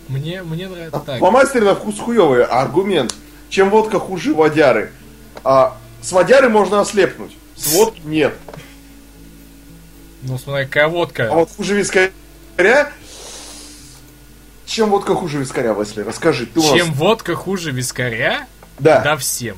[0.08, 1.00] Мне, мне нравится.
[1.04, 2.44] Так, По мастеру на вкус хуёвый.
[2.44, 3.14] Аргумент.
[3.48, 4.92] Чем водка хуже водяры?
[5.42, 7.36] А, с водяры можно ослепнуть.
[7.56, 8.34] С водки нет.
[10.22, 11.30] ну смотри, какая водка.
[11.30, 12.10] А вот хуже вискаря...
[14.66, 16.02] Чем водка хуже вискаря, Весли?
[16.02, 16.46] Расскажи.
[16.46, 18.46] Ты у нас- Чем водка хуже вискаря?
[18.78, 19.00] Да.
[19.00, 19.56] Да всем.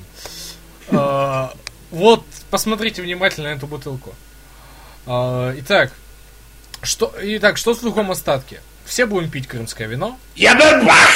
[0.90, 1.53] А,
[1.90, 4.14] Вот, посмотрите внимательно на эту бутылку.
[5.07, 5.92] А, Итак,
[6.83, 8.61] Что, итак, что в сухом остатке?
[8.85, 10.16] Все будем пить крымское вино.
[10.37, 11.09] Я бах!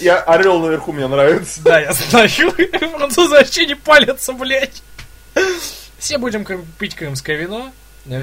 [0.00, 1.62] Я орел наверху мне нравится.
[1.62, 2.28] Да, я знаю.
[2.98, 4.82] Французы вообще не палятся, блядь.
[5.98, 6.44] Все будем
[6.78, 7.72] пить крымское вино.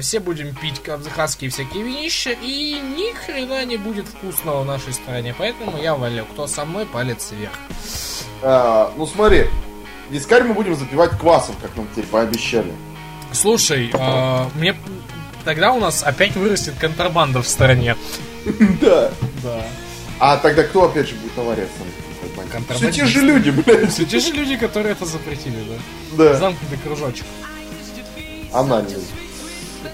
[0.00, 2.30] Все будем пить абхазские всякие винища.
[2.30, 5.34] И ни хрена не будет вкусного в нашей стране.
[5.36, 6.24] Поэтому я валю.
[6.32, 7.52] Кто со мной, палец вверх.
[8.42, 9.46] А, ну смотри,
[10.10, 12.72] вискарь мы будем запивать квасом, как нам теперь пообещали.
[13.32, 14.74] Слушай, а, мне
[15.44, 17.96] тогда у нас опять вырастет контрабанда в стране.
[18.80, 19.10] Да.
[19.42, 19.66] Да.
[20.20, 22.76] А тогда кто опять же будет сам?
[22.76, 23.90] Все те же люди, блядь.
[23.90, 26.24] Все те же люди, которые это запретили, да?
[26.24, 27.26] Да, Замкнутый кружочек.
[28.52, 28.94] анальный.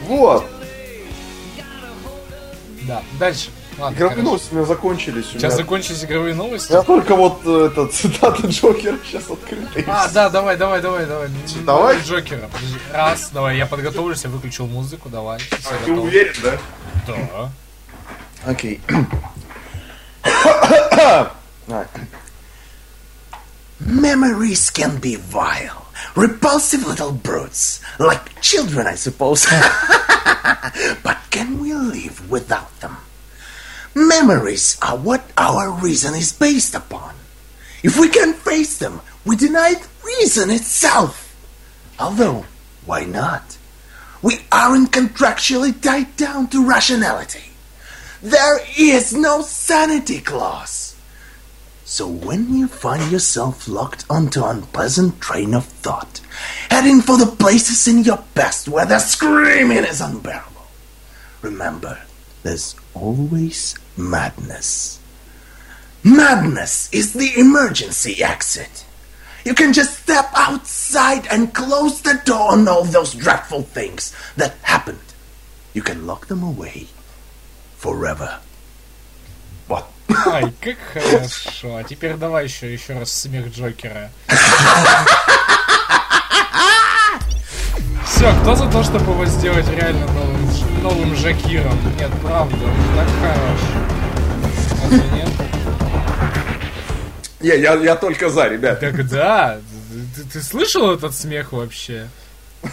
[0.07, 0.45] Вот.
[2.83, 3.03] Да.
[3.19, 3.51] Дальше.
[3.79, 4.23] Ладно, Игровые короче.
[4.29, 5.25] новости у меня закончились.
[5.29, 6.71] У Сейчас меня, закончились игровые новости.
[6.73, 9.79] у меня только вот э, эта цитата Джокера сейчас открыта.
[9.81, 11.29] и А, да, давай, давай, давай, давай.
[11.65, 11.99] Давай?
[12.03, 12.51] Джокера.
[12.93, 15.39] Раз, давай, я подготовлюсь, я выключил музыку, давай.
[15.51, 16.01] А, Ты готово.
[16.07, 16.59] уверен, да?
[17.07, 17.51] Да.
[18.45, 18.81] Окей.
[23.81, 25.82] Memories can be vile,
[26.15, 29.47] repulsive little brutes, like children, I suppose.
[31.03, 32.97] but can we live without them?
[33.95, 37.15] Memories are what our reason is based upon.
[37.83, 41.35] If we can face them, we deny reason itself.
[41.99, 42.47] Although,
[42.87, 43.59] why not?
[44.23, 47.53] We aren't contractually tied down to rationality.
[48.23, 50.92] There is no sanity clause.
[51.93, 56.23] So when you find yourself locked onto an unpleasant train of thought,
[56.71, 60.69] heading for the places in your past where the screaming is unbearable,
[61.43, 61.99] remember,
[62.45, 65.01] there's always madness.
[66.03, 68.87] Madness is the emergency exit.
[69.45, 74.55] You can just step outside and close the door on all those dreadful things that
[74.63, 75.13] happened.
[75.75, 76.87] You can lock them away
[77.77, 78.41] forever.
[80.27, 81.77] Ай, как хорошо.
[81.77, 84.11] А теперь давай еще, еще раз смех Джокера.
[88.07, 91.77] Все, кто за то, чтобы его сделать реально новым, новым Жакиром?
[91.99, 93.61] Нет, правда, он так хорош.
[94.83, 95.29] Разве нет?
[97.41, 98.81] Я, я, я только за, ребят.
[98.81, 99.59] Так да,
[100.15, 102.09] ты, ты слышал этот смех вообще?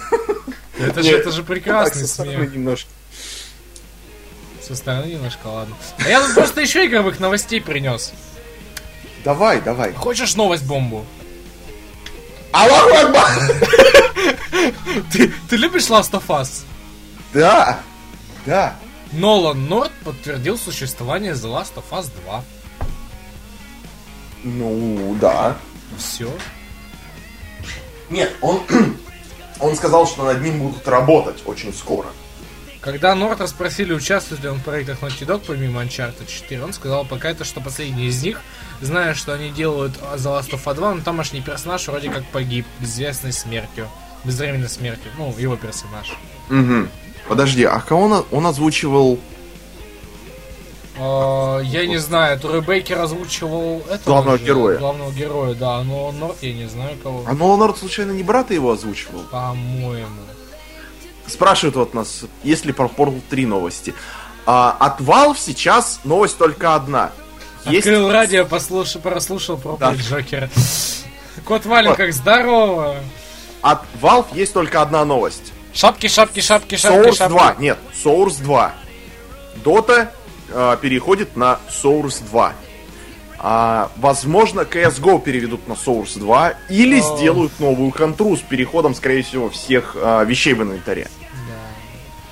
[0.79, 2.53] Это же, это же Так, прекрасный смех.
[2.53, 2.89] немножко.
[4.69, 5.75] Со стороны немножко, ладно.
[5.97, 8.13] А я тут просто еще игровых новостей принес.
[9.23, 9.93] Давай, давай.
[9.93, 11.07] Хочешь новость бомбу?
[12.51, 13.51] Аллаху Акбар!
[15.11, 16.65] Ты, ты любишь Last of Us?
[17.33, 17.79] Да,
[18.45, 18.75] да.
[19.11, 22.43] Нолан Норт подтвердил существование The Last of Us 2.
[24.43, 25.57] Ну, да.
[25.97, 26.31] Все.
[28.11, 28.61] Нет, он,
[29.59, 32.09] он сказал, что над ним будут работать очень скоро.
[32.81, 37.03] Когда Норта спросили, участвует ли он в проектах Naughty Dog помимо Uncharted 4, он сказал,
[37.03, 38.41] пока это что последний из них,
[38.79, 42.65] зная, что они делают The Last of Us 2, но тамошний персонаж вроде как погиб
[42.79, 43.89] безвестной смертью.
[44.23, 45.11] Безвременной смертью.
[45.17, 46.13] Ну, его персонаж.
[46.49, 46.87] Угу.
[47.27, 49.19] Подожди, а кого он, он озвучивал?
[50.97, 54.77] А, я не знаю, Трой Бейкер озвучивал этого Главного же, героя.
[54.77, 57.23] Главного героя, да, но Норт я не знаю кого.
[57.25, 59.21] А Нолан Норт случайно не брата его озвучивал?
[59.31, 60.07] По-моему.
[61.29, 63.93] Спрашивают вот нас, есть ли про Portal 3 новости.
[64.45, 67.11] А, от Valve сейчас новость только одна.
[67.65, 67.85] Есть...
[67.87, 70.03] Открыл радио, послушал, прослушал проповедь Да.
[70.17, 70.49] Джокера.
[71.45, 71.97] Кот Вален, Вот.
[71.97, 72.95] как здорово!
[73.61, 75.53] От Valve есть только одна новость.
[75.73, 77.31] Шапки, шапки, шапки, шапки, Source шапки.
[77.33, 78.73] 2, нет, Source 2.
[79.63, 80.07] Dota
[80.49, 82.53] э, переходит на Source 2.
[83.41, 87.17] А, возможно, CSGO переведут на Source 2 или О.
[87.17, 91.07] сделают новую контру с переходом, скорее всего, всех э, вещей в инвентаре.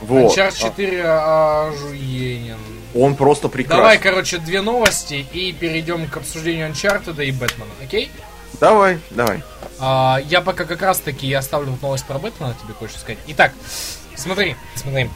[0.02, 0.38] Вот.
[0.38, 2.58] Uncharted 4 ожуенен.
[2.94, 3.78] А, Он просто прекрасен.
[3.82, 8.12] Давай, короче, две новости и перейдем к обсуждению Uncharted и Бэтмена, окей?
[8.60, 9.44] давай, давай.
[9.80, 13.20] А, я пока как раз таки оставлю вот новость про Бэтмена, тебе кое-что сказать.
[13.28, 13.52] Итак,
[14.16, 15.10] смотри, смотри.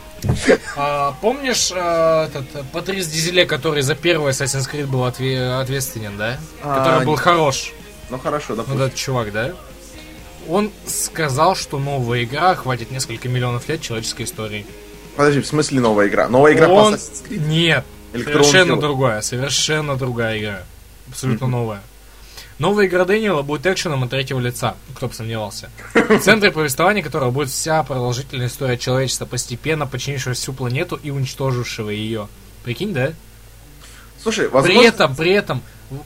[0.75, 6.37] А, помнишь э, этот Патрис Дизеле, который за первый Assassin's Creed был отве- ответственен, да?
[6.61, 7.71] А, который был не- хорош.
[8.11, 8.81] Ну хорошо, Вот допустим.
[8.83, 9.51] этот чувак, да?
[10.51, 14.65] Он сказал, что новая игра хватит несколько миллионов лет человеческой истории.
[15.15, 16.27] Подожди, в смысле новая игра?
[16.27, 16.91] Новая игра Он...
[16.91, 17.47] по Assassin's Creed?
[17.47, 18.81] Нет, совершенно дело.
[18.81, 20.63] другая, совершенно другая игра.
[21.07, 21.81] Абсолютно новая.
[22.59, 25.69] Новая игра Дэниела будет экшеном от третьего лица, кто бы сомневался.
[25.93, 31.89] В центре повествования которого будет вся продолжительная история человечества, постепенно починившего всю планету и уничтожившего
[31.89, 32.27] ее.
[32.63, 33.13] Прикинь, да?
[34.21, 34.79] Слушай, возможно...
[34.79, 35.61] При этом, при этом,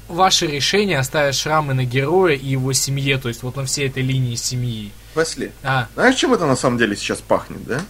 [0.08, 4.04] ваши решения оставят шрамы на героя и его семье, то есть вот на всей этой
[4.04, 4.91] линии семьи.
[5.15, 7.82] Весли, А, знаешь, чем это на самом деле сейчас пахнет, да?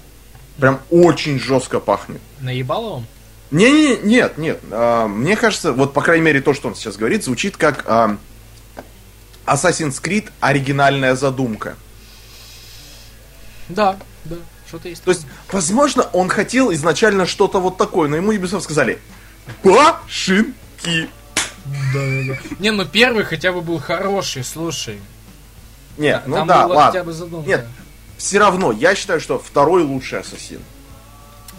[0.58, 2.22] Прям очень жестко пахнет.
[2.40, 3.06] Наебало он?
[3.52, 4.60] Не, не, нет, нет.
[4.72, 8.18] а, мне кажется, вот по крайней мере то, что он сейчас говорит, звучит как а,
[9.46, 11.76] Assassin's Creed оригинальная задумка.
[13.70, 15.04] Да, да, что-то есть.
[15.04, 19.00] То есть, возможно, он хотел изначально что-то вот такое, но ему Ubisoft сказали
[19.64, 21.10] Башинки.
[21.66, 22.38] Да, да, да.
[22.60, 25.00] Не, ну первый хотя бы был хороший, слушай.
[25.98, 26.92] Нет, ну Там да, была ладно.
[26.92, 27.48] хотя бы задумка.
[27.48, 27.66] Нет,
[28.18, 30.62] все равно, я считаю, что второй лучший ассасин.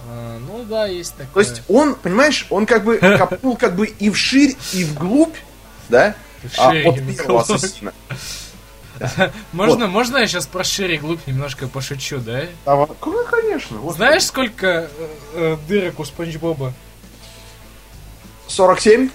[0.09, 1.45] А, ну да, есть такое.
[1.45, 5.35] То есть он, понимаешь, он как бы копнул как бы и вширь, и вглубь,
[5.89, 6.15] да?
[6.59, 7.93] А, Вширь от первого ассасина.
[9.53, 12.45] можно, можно я сейчас про шире глубь немножко пошучу, да?
[12.65, 12.87] Давай.
[13.05, 13.79] Ну, конечно.
[13.79, 13.97] господи.
[13.97, 16.73] Знаешь, сколько э, э, дырок у Спанч Боба?
[18.49, 19.11] 47?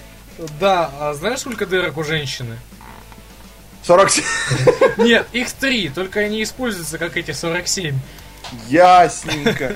[0.60, 2.58] Да, а знаешь, сколько дырок у женщины?
[3.84, 4.24] 47.
[4.98, 7.98] Нет, их три, только они используются как эти 47.
[8.68, 9.74] Ясненько.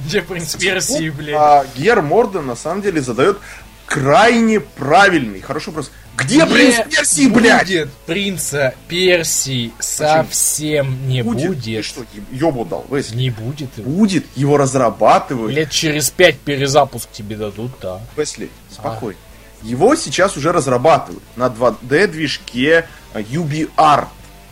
[0.00, 1.36] Где принц Персии, блядь?
[1.36, 3.38] А Гер Морден на самом деле задает
[3.86, 5.90] крайне правильный, хороший вопрос.
[6.16, 7.66] Где принц Персии, блядь?
[7.66, 11.84] будет принца Персии совсем не Ты будет.
[11.84, 12.84] что, ёбу дал?
[12.90, 13.16] Весли?
[13.16, 13.90] Не будет его.
[13.90, 15.54] Будет, его разрабатывают.
[15.54, 18.00] Лет через пять перезапуск тебе дадут, да.
[18.16, 19.18] Весли, спокойно.
[19.62, 24.06] Его сейчас уже разрабатывают на 2D-движке UBR.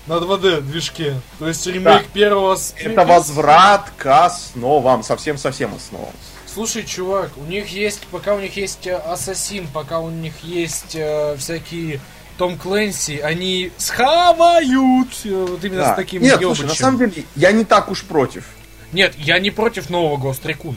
[0.07, 1.20] На 2D движке.
[1.38, 2.75] То есть ремейк первого с...
[2.77, 6.11] Это возврат к основам, совсем-совсем основам.
[6.53, 10.95] Слушай, чувак, у них есть, пока у них есть э, Ассасин, пока у них есть
[10.95, 11.99] э, всякие
[12.37, 15.93] Том Клэнси, они схавают э, вот именно Да.
[15.95, 16.57] с таким Нет, ёбычем.
[16.57, 18.45] слушай, на самом деле, я не так уж против.
[18.93, 20.77] Нет, я не против нового Recon.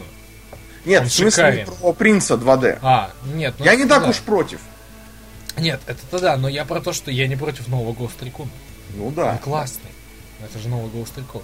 [0.85, 2.79] Нет, Он в смысле про принца 2D.
[2.81, 3.55] А, нет.
[3.59, 4.09] ну я не так да.
[4.09, 4.61] уж против.
[5.57, 8.47] Нет, это да, но я про то, что я не против нового Recon.
[8.95, 9.37] Ну Он да.
[9.43, 9.91] классный.
[10.41, 11.41] Это же новый Recon.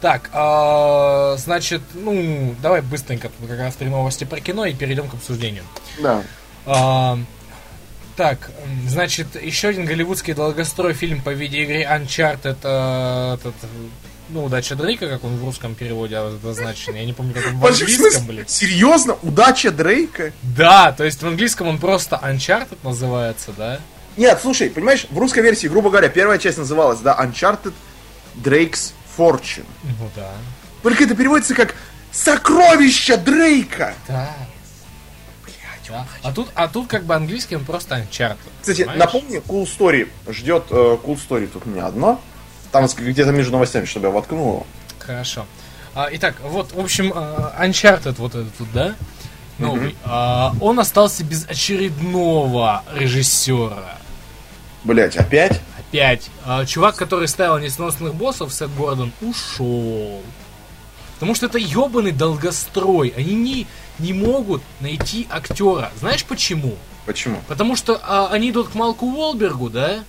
[0.00, 5.08] Так, а, значит, ну, давай быстренько тут как раз три новости про кино и перейдем
[5.08, 5.62] к обсуждению.
[6.00, 6.22] Да.
[6.64, 7.18] А,
[8.16, 8.50] так,
[8.86, 13.54] значит, еще один голливудский долгострой фильм по видеоигре Uncharted, э, этот,
[14.30, 16.94] ну, удача Дрейка, как он в русском переводе обозначен.
[16.94, 18.44] Я не помню, как он в английском, блин.
[18.48, 19.16] Серьезно?
[19.22, 20.32] Удача Дрейка?
[20.42, 23.80] Да, то есть в английском он просто Uncharted называется, да?
[24.16, 27.74] Нет, слушай, понимаешь, в русской версии, грубо говоря, первая часть называлась, да, Uncharted
[28.36, 29.66] Drake's Fortune.
[29.82, 30.30] Ну да.
[30.82, 31.74] Только это переводится как
[32.12, 33.94] «Сокровища Дрейка».
[34.08, 34.34] Да.
[35.90, 36.06] Да.
[36.22, 38.36] А тут, а тут как бы английский он просто Uncharted.
[38.60, 39.00] Кстати, понимаешь?
[39.00, 42.20] напомни, Cool Story ждет э, Cool Story тут у меня одно.
[42.70, 44.66] Там где-то между новостями, чтобы я воткнул.
[45.00, 45.46] Хорошо.
[45.94, 48.94] А, итак, вот, в общем, а, Uncharted вот этот вот, да?
[49.58, 49.96] Новый.
[50.04, 53.98] А, он остался без очередного режиссера.
[54.84, 55.60] Блять, опять?
[55.90, 56.30] Опять.
[56.44, 60.22] А, чувак, который ставил несносных боссов, Сет Гордон, ушел.
[61.14, 63.12] Потому что это ебаный долгострой.
[63.16, 63.66] Они не,
[63.98, 65.90] не могут найти актера.
[65.98, 66.76] Знаешь почему?
[67.06, 67.40] Почему?
[67.48, 70.04] Потому что а, они идут к Малку Уолбергу, да?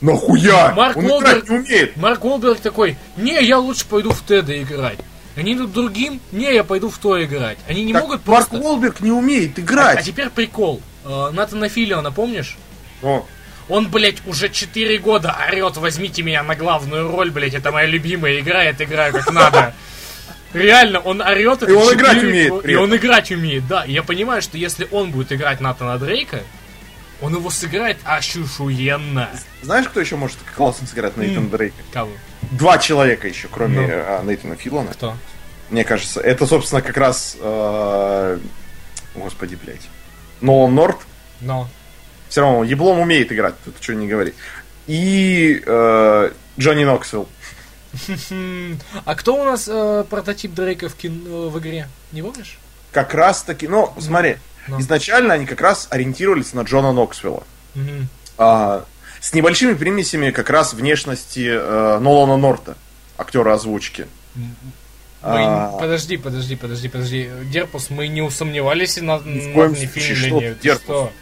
[0.00, 0.72] Нахуя?
[0.74, 1.96] Марк Он Уолберг- играть не умеет.
[1.96, 4.98] Марк Уолберг такой, не, я лучше пойду в Теда играть.
[5.36, 7.58] Они идут другим, не, я пойду в то играть.
[7.68, 8.64] Они не Так могут Марк просто...
[8.64, 10.04] Уолберг не умеет А играть.
[10.04, 10.80] теперь прикол.
[11.04, 12.56] Э, Натана Филлиона, помнишь?
[13.02, 13.26] О,
[13.68, 18.40] Он, блядь, уже 4 года орет, возьмите меня на главную роль, блядь, это моя любимая
[18.40, 19.74] игра, я отыграю как надо.
[20.52, 23.84] Реально, он орет это И он 4 играть умеет при И он играть умеет, да.
[23.84, 26.42] И я понимаю, что если он будет играть Натана Дрейка,
[27.20, 29.30] он его сыграет ощушуенно.
[29.62, 31.76] Знаешь, кто еще может классно сыграть Нейтан Дрейка?
[31.92, 32.10] Кого?
[32.52, 33.88] Два человека еще, кроме Ну.
[33.88, 34.92] э, Нейтана Филона.
[34.92, 35.16] Кто?
[35.70, 37.36] Мне кажется, это, собственно, как раз...
[37.40, 38.38] э,
[39.14, 39.88] Господи, блядь.
[40.40, 40.98] Нолан Норт.
[41.40, 41.68] Но.
[42.34, 44.34] Все равно он еблом умеет играть, тут что не говори.
[44.88, 47.28] И э, Джонни Ноксвилл.
[49.04, 51.86] А кто у нас э, прототип Дрейка в, кино, в игре?
[52.10, 52.58] Не помнишь?
[52.90, 54.80] Как раз таки, ну, смотри, Ну.
[54.80, 57.44] изначально они как раз ориентировались на Джона Ноксвилла.
[58.36, 58.84] А,
[59.20, 62.76] с небольшими примесями как раз внешности э, Нолана Норта,
[63.16, 64.08] актера озвучки.
[64.34, 64.48] Мы-
[65.22, 65.68] А.
[65.78, 67.30] Подожди, подожди, подожди, подожди.
[67.44, 70.54] Дерпус, мы не усомневались на, на Филлионе.
[70.54, 70.82] что Дерпус?
[70.82, 71.12] что?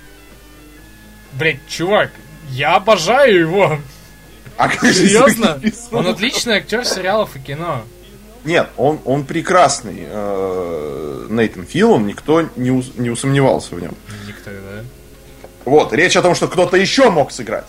[1.32, 2.10] Блять, чувак,
[2.50, 3.78] я обожаю его.
[4.58, 5.60] А как Серьезно?
[5.90, 7.84] Он отличный актер сериалов и кино.
[8.44, 9.98] Нет, он, он прекрасный.
[10.00, 13.94] Э, Нейтан Филлон, никто не, ус- не усомневался в нем.
[14.26, 14.84] Никто, да?
[15.64, 17.68] Вот, речь о том, что кто-то еще мог сыграть.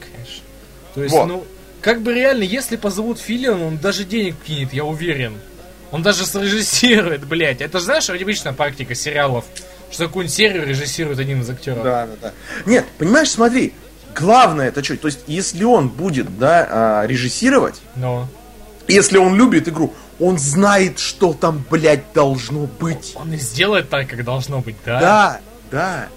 [0.00, 0.42] Конечно.
[0.94, 1.26] То есть, Вот.
[1.26, 1.46] ну,
[1.80, 5.38] как бы реально, если позовут Филлион, он даже денег кинет, я уверен.
[5.90, 7.60] Он даже срежиссирует, блять.
[7.62, 9.44] Это же, знаешь, обычная практика сериалов,
[9.90, 11.84] что какую-нибудь серию режиссирует один из актеров.
[11.84, 12.32] Да, да, да.
[12.66, 13.72] Нет, понимаешь, смотри,
[14.14, 14.96] главное это что?
[14.96, 16.66] То есть, если он будет, да,
[17.02, 18.28] а, режиссировать, Но.
[18.88, 23.14] если он любит игру, Он знает, что там, блядь, должно быть.
[23.16, 25.00] Он и сделает так, как должно быть, да?
[25.00, 25.40] Да,
[25.72, 26.08] да.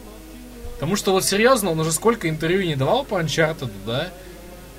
[0.75, 4.09] Потому что вот серьезно, он уже сколько интервью не давал по Uncharted, да?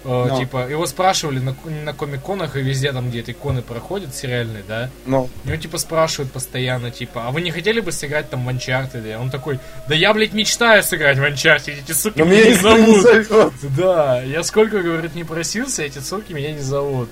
[0.05, 0.39] Э, Но.
[0.39, 4.91] Типа, его спрашивали на, на комик-конах и везде там, где эти коны проходят сериальные, да?
[5.07, 9.17] Но Его типа спрашивают постоянно, типа, а вы не хотели бы сыграть там в Uncharted?
[9.17, 12.55] Он такой, да я, блядь, мечтаю сыграть в Uncharted, эти суки но меня не не
[12.55, 13.03] зовут.
[13.03, 13.53] зовет.
[13.77, 17.09] Да, я сколько, говорит, не просился, эти суки меня не зовут.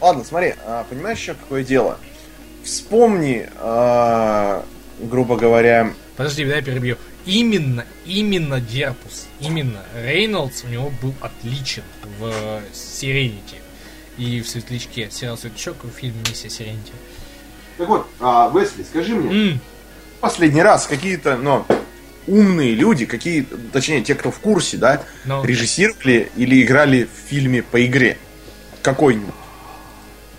[0.00, 1.98] Ладно, смотри, а, понимаешь еще какое дело?
[2.64, 4.64] Вспомни, а,
[5.00, 6.96] грубо говоря, Подожди, дай я перебью.
[7.24, 11.84] Именно, именно Дерпус, именно Рейнольдс у него был отличен
[12.18, 13.56] в Сиренити
[14.18, 15.08] и в Светлячке.
[15.10, 16.92] Сериал Светлячок и фильм Миссия Сиренити.
[17.78, 19.60] Так вот, а, Весли, скажи мне, М,
[20.20, 21.64] последний раз какие-то, ну,
[22.26, 23.42] умные люди, какие,
[23.72, 25.44] точнее, те, кто в курсе, да, Ну.
[25.44, 28.18] режиссировали или играли в фильме по игре.
[28.82, 29.34] Какой-нибудь.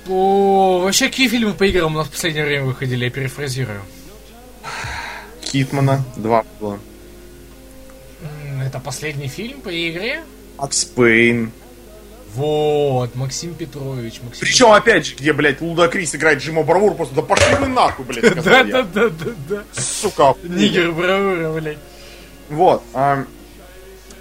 [0.09, 3.81] О, вообще, какие фильмы по играм у нас в последнее время выходили, я перефразирую.
[5.53, 6.79] Хитмана 2 было.
[8.65, 10.23] Это последний фильм по игре?
[10.57, 11.51] Макс Пейн.
[12.33, 14.19] Вот, Максим Петрович.
[14.23, 17.67] Максим Причем, опять же, где, блядь, Луда Крис играет Джима Бравур, просто да пошли вы
[17.67, 19.63] нахуй, блядь, Да, да, да, да, да.
[19.79, 20.33] Сука.
[20.41, 21.77] Нигер Бравура, блядь.
[22.49, 22.81] Вот.
[22.95, 23.23] а,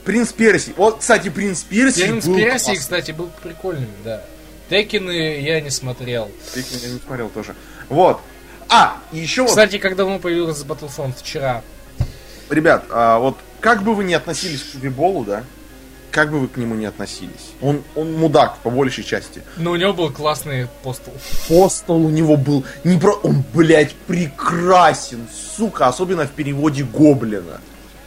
[0.05, 0.75] Принц Перси.
[0.77, 2.77] Вот, кстати, Принц Перси Принц был классный.
[2.77, 4.23] кстати, был прикольным, да.
[4.69, 6.31] Текины я не смотрел.
[6.55, 7.55] Текен я не смотрел тоже.
[7.89, 8.21] Вот.
[8.73, 11.13] А, еще вот, Кстати, как давно появился Battlefront?
[11.19, 11.63] Вчера.
[12.49, 15.45] ребят, а, вот как бы вы ни относились к Увиболу, да,
[16.11, 17.53] как бы вы к нему не относились.
[17.61, 19.43] Он, он мудак, по большей части.
[19.59, 21.13] Но у него был классный постул.
[21.49, 23.13] Postal у него был не про...
[23.23, 27.61] Он, блядь, прекрасен, сука, особенно в переводе Гоблина.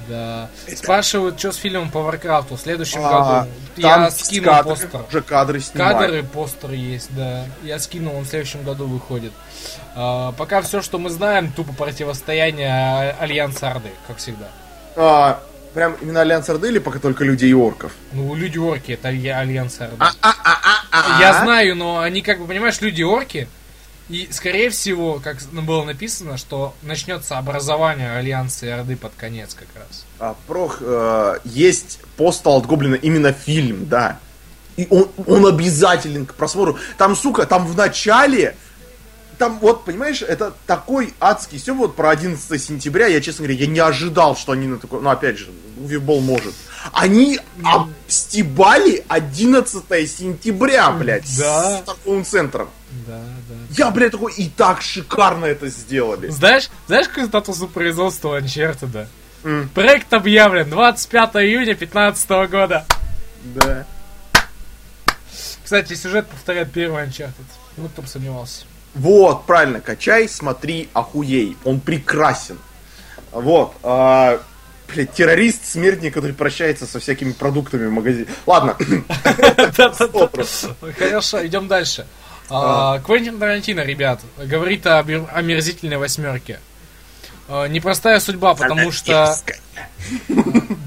[0.08, 0.50] Да.
[0.76, 3.52] Спрашивают, что с фильмом по Варкрафту в следующем А, году.
[3.78, 5.02] Я скину кадры, постер.
[5.10, 5.98] Уже кадры снимают.
[6.00, 7.46] Кадры, постер есть, да.
[7.64, 9.34] Я скинул, он в следующем году выходит.
[9.96, 14.48] А, пока все, что мы знаем, тупо противостояние а- Альянса Орды, как всегда.
[14.96, 15.42] А,
[15.74, 17.92] прям именно Альянс Орды или пока только людей и орков?
[18.12, 19.98] Ну, люди-орки, это Альянс Орды.
[20.00, 23.48] А, Я знаю, но они, как бы, понимаешь, люди-орки.
[24.10, 29.68] И, скорее всего, как было написано, что начнется образование Альянса и Орды под конец как
[29.76, 30.06] раз.
[30.20, 34.20] А, Прох, э, есть постал от Гоблина именно фильм, да.
[34.78, 36.78] И он, он обязателен к просмотру.
[36.98, 38.56] Там, сука, там в начале,
[39.40, 43.68] там вот, понимаешь, это такой адский все вот про 11 сентября, я, честно говоря, я
[43.68, 45.48] не ожидал, что они на такой, ну, опять же,
[45.78, 46.54] Увибол может.
[46.94, 51.80] Они обстебали 11 сентября, блядь, Да.
[51.80, 52.70] с торговым центром.
[53.08, 53.20] Да,
[53.50, 53.56] да.
[53.72, 56.30] Я, блядь, такой, и так шикарно это сделали.
[56.30, 59.08] Знаешь, знаешь, какой статус у производства Uncharted?
[59.44, 59.70] М.
[59.70, 62.86] Проект объявлен 25 июня 2015 года.
[63.44, 63.86] Да.
[65.64, 67.46] Кстати, сюжет повторяет первый Uncharted.
[67.78, 68.66] Ну, кто бы сомневался.
[68.94, 71.58] Вот, правильно, качай, смотри, охуей.
[71.66, 72.58] Он прекрасен.
[73.32, 73.76] Вот.
[73.84, 74.40] а,
[74.88, 78.28] блядь, террорист, смертник, который прощается со всякими продуктами в магазине.
[78.46, 78.78] Ладно.
[80.98, 82.08] Хорошо, идем дальше.
[82.50, 86.60] А, Квентин Тарантино, ребят, говорит о омерзительной восьмерке.
[87.48, 89.36] А, Непростая судьба, потому что...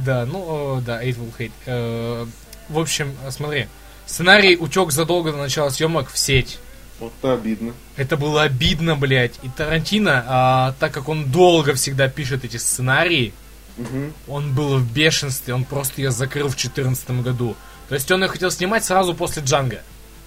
[0.05, 1.53] Да, ну, да, Eight will hate.
[1.67, 2.27] Э,
[2.69, 3.69] В общем, смотри.
[4.07, 6.59] Сценарий утек задолго до начала съемок в сеть.
[6.99, 7.75] Вот это обидно.
[7.97, 9.35] Это было обидно, блядь.
[9.43, 13.33] И Тарантино, а, так как он долго всегда пишет эти сценарии,
[13.77, 14.13] Мгм.
[14.27, 17.55] он был в бешенстве, он просто ее закрыл в 2014 году.
[17.89, 19.83] То есть он ее хотел снимать сразу после Джанга.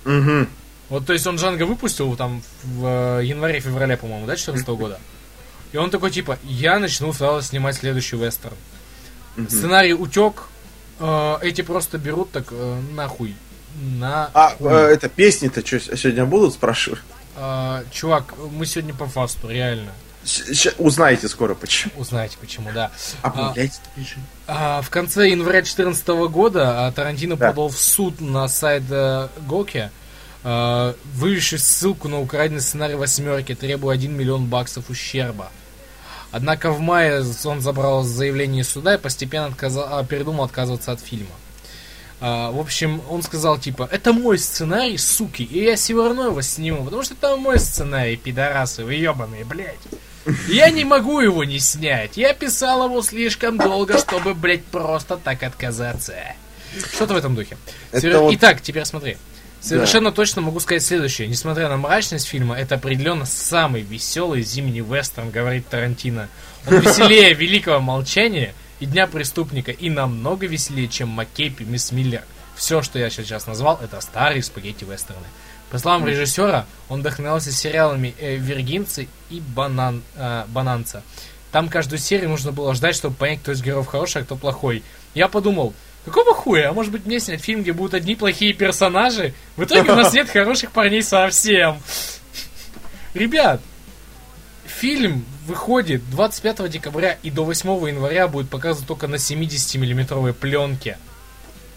[0.06, 0.48] Мгм.
[0.92, 5.00] Вот, то есть он Джанго выпустил там в э, январе-феврале, по-моему, да, 14 года.
[5.72, 8.56] И он такой, типа, я начну сразу снимать следующий вестерн.
[9.48, 10.44] Сценарий утек,
[11.00, 13.36] э, эти просто берут так э, нахуй.
[13.80, 17.00] На А, э, это песни-то что, сегодня будут, спрашиваю?
[17.38, 19.94] Э, чувак, мы сегодня по фасту, реально.
[20.26, 21.94] Щ- узнаете скоро почему.
[21.96, 22.92] Узнаете почему, да.
[23.22, 24.22] Обновляйте режим.
[24.46, 27.48] А, в конце января 2014 года а, Тарантино Да.
[27.48, 28.84] подал в суд на сайт
[29.48, 29.90] Гоки,
[30.44, 35.52] э, вывезший ссылку на украденный сценарий восьмерки, требуя 1 миллион баксов ущерба.
[36.32, 41.28] Однако в мае он забрал заявление суда и постепенно отказа- а, передумал отказываться от фильма.
[42.22, 45.76] А, в общем, он сказал, типа, это мой сценарий, суки, и я
[46.06, 49.76] равно его сниму, потому что это мой сценарий, пидорасы, вы ебаные, блядь.
[50.48, 52.16] Я не могу его не снять.
[52.16, 56.14] Я писал его слишком долго, чтобы, блядь, просто так отказаться.
[56.94, 57.58] Что-то в этом духе.
[57.92, 59.18] Это Совер- вот- Итак, теперь смотри.
[59.62, 61.28] Совершенно точно могу сказать следующее.
[61.28, 66.30] Несмотря на мрачность фильма, это определенно самый веселый зимний вестерн, говорит Тарантино.
[66.68, 72.24] Он веселее Великого Молчания и Дня Преступника и намного веселее, чем Маккейп и Мисс Миллер.
[72.56, 75.26] Все, что я сейчас назвал, это старые спагетти вестерны.
[75.70, 81.04] По словам режиссера, он вдохновился сериалами э, «Виргинцы» и «Банан, э, «Бананца».
[81.52, 84.84] Там каждую серию нужно было ждать, чтобы понять, кто из героев хороший, а кто плохой.
[85.14, 85.74] Я подумал,
[86.06, 86.70] какого хуя?
[86.70, 89.34] А может быть мне снять фильм, где будут одни плохие персонажи?
[89.56, 91.82] В итоге у нас нет хороших парней совсем.
[93.14, 93.62] Ребят,
[94.66, 100.98] фильм выходит 25 декабря и до 8 января будет показан только на 70-миллиметровой пленке.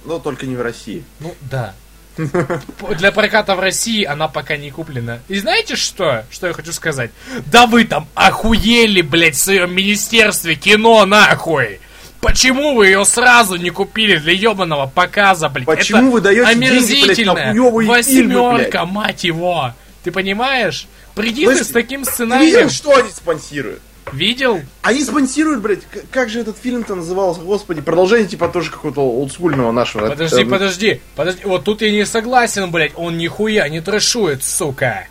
[0.04, 1.04] Но только не в России.
[1.20, 1.74] Ну, да.
[2.16, 5.18] Для проката в России она пока не куплена.
[5.28, 6.24] И знаете что?
[6.30, 7.10] Что я хочу сказать?
[7.46, 11.80] Да вы там охуели, блядь, в своем министерстве кино, нахуй!
[12.24, 15.66] Почему вы ее сразу не купили для ебаного показа, блядь?
[15.66, 19.72] Почему Это вы даете деньги, блядь, на омерзительная хуёвые фильмы, восьмерка, мать его!
[20.02, 20.86] Ты понимаешь?
[21.14, 22.56] Приди То ты с таким сценарием.
[22.56, 23.80] видел, что они спонсируют?
[24.12, 24.60] Видел?
[24.82, 30.08] Они спонсируют, блядь, как же этот фильм-то назывался, господи, продолжение типа тоже какого-то олдскульного нашего.
[30.08, 31.42] Подожди, Эм, подожди, подожди.
[31.44, 32.92] Вот тут я не согласен, блядь.
[32.96, 35.06] Он нихуя не трэшует, сука.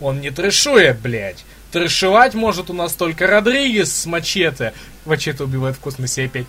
[0.00, 1.44] Он не трэшует, блядь.
[1.72, 4.74] Трэшевать может у нас только Родригес с мачете.
[5.06, 6.46] Мачете убивает в космосе опять.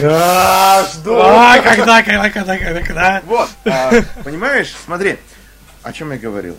[0.00, 1.16] А, жду.
[1.16, 3.22] А, когда, когда, когда, когда, когда?
[3.26, 3.92] Вот, а,
[4.22, 5.18] понимаешь, смотри,
[5.82, 6.56] о чем я говорил.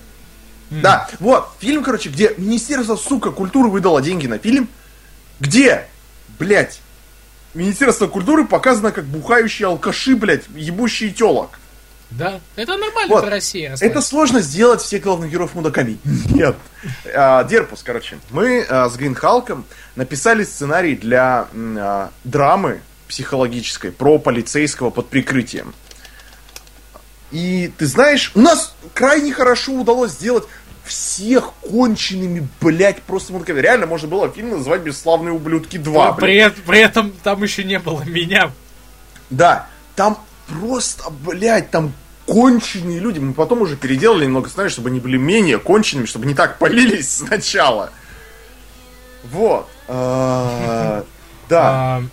[0.69, 4.67] Да, вот, фильм, короче, где Министерство, сука, культуры выдало деньги на фильм,
[5.39, 5.85] где,
[6.37, 6.81] блядь,
[7.53, 11.59] Министерство культуры показано как бухающие алкаши, блядь, ебущие телок.
[12.11, 13.23] Да, это нормально, Вот.
[13.23, 13.73] это Россия.
[13.73, 14.03] Это Аслан.
[14.03, 15.97] сложно сделать всех главных героев мудаками.
[16.29, 16.55] Нет.
[17.13, 18.19] А, Дерпус, короче.
[18.29, 25.73] Мы а, с Грин Халком написали сценарий для а, драмы психологической про полицейского под прикрытием.
[27.31, 30.45] И ты знаешь, у нас крайне хорошо удалось сделать
[30.85, 33.59] всех конченными, блядь, просто мудаками.
[33.59, 35.83] Реально можно было фильм называть «Бесславные ублюдки 2».
[35.91, 36.53] Но блядь.
[36.53, 38.51] при, при этом там еще не было меня.
[39.31, 41.93] Да, там просто, блядь, там
[42.25, 43.19] конченые люди.
[43.19, 47.17] Мы потом уже переделали немного сценарий, чтобы они были менее конченными, чтобы не так полились
[47.17, 47.91] сначала.
[49.23, 49.67] Вот.
[49.87, 51.03] А,
[51.49, 51.61] Да.
[51.63, 52.03] А,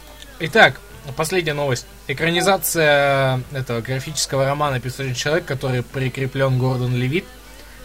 [0.40, 0.80] Итак,
[1.16, 1.86] последняя новость.
[2.06, 7.24] Экранизация этого графического романа «Пистолет человек», который прикреплен Гордон Левит,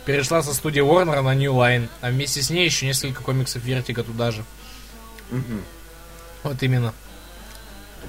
[0.05, 4.03] перешла со студии Warner на New Line, а вместе с ней еще несколько комиксов Вертига
[4.03, 4.43] туда же.
[6.43, 6.93] Вот именно.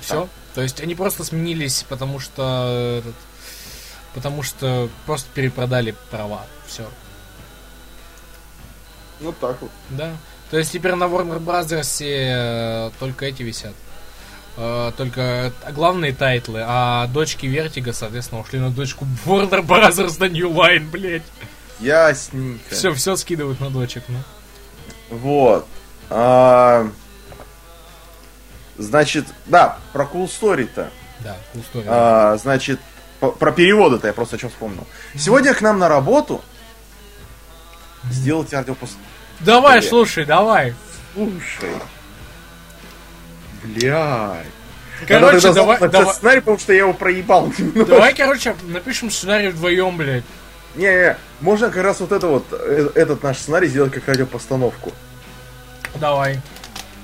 [0.01, 0.29] Все.
[0.55, 3.15] То есть они просто сменились, потому что этот,
[4.15, 6.47] потому что просто перепродали права.
[6.67, 6.89] Все.
[9.21, 9.71] Вот так вот.
[9.91, 10.17] Да.
[10.51, 12.05] То есть теперь на Warner Bros.
[12.05, 13.75] э, только эти висят.
[14.57, 20.19] Э, только главные тайтлы, а дочки Вертига, соответственно, ушли на дочку Warner Bros.
[20.19, 21.23] на New Line, блять.
[21.81, 22.75] Ясненько.
[22.75, 24.19] Все, все скидывают на дочек, ну.
[25.11, 25.67] Вот.
[26.11, 26.91] А,
[28.79, 30.91] Значит, да, про Cool Story-то.
[31.21, 31.85] Да, cool story.
[31.89, 32.79] А, значит,
[33.19, 34.87] про переводы-то я просто что вспомнил.
[35.17, 36.43] Сегодня к нам на работу
[38.05, 38.97] сделать радиопост...
[39.41, 39.89] давай, блядь.
[39.89, 40.75] слушай, давай.
[41.15, 41.73] Слушай.
[43.65, 44.47] Блядь.
[45.07, 47.53] Короче, давай, давай, сценарий, потому что я его проебал.
[47.75, 50.25] давай, короче, напишем сценарий вдвоем, блядь.
[50.75, 54.93] Не-не, можно как раз вот это вот, э, этот наш сценарий сделать как радиопостановку.
[55.97, 56.41] Давай.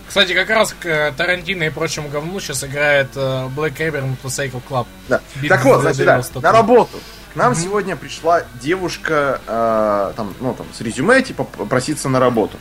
[0.09, 4.63] Кстати, как раз к э, Тарантино и прочему говну сейчас играет э, Black Rabbit Motorcycle
[4.69, 4.87] Club.
[5.09, 5.21] Да.
[5.49, 6.99] Так вот, значит, да, 90 на работу.
[7.33, 12.59] К нам сегодня пришла девушка, э, там, ну, там, с резюме, типа, проситься на работу.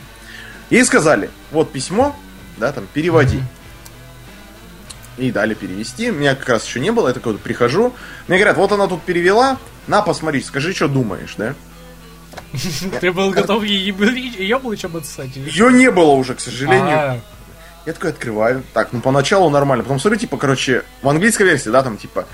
[0.70, 2.16] Ей сказали, вот письмо,
[2.56, 3.40] да, там, переводи.
[5.16, 6.10] И дали перевести.
[6.10, 7.94] Меня как раз еще не было, я такой вот прихожу.
[8.26, 11.54] Мне говорят, вот она тут перевела, на, посмотри, скажи, что думаешь, да?
[13.00, 13.92] Ты был готов ей
[14.44, 15.36] яблочем отсать?
[15.36, 17.22] или Ее не было уже, к сожалению.
[17.86, 18.62] Я такой открываю.
[18.72, 19.84] Так, ну поначалу нормально.
[19.84, 22.26] Потом смотрю, типа, короче, в английской версии, да, там, типа,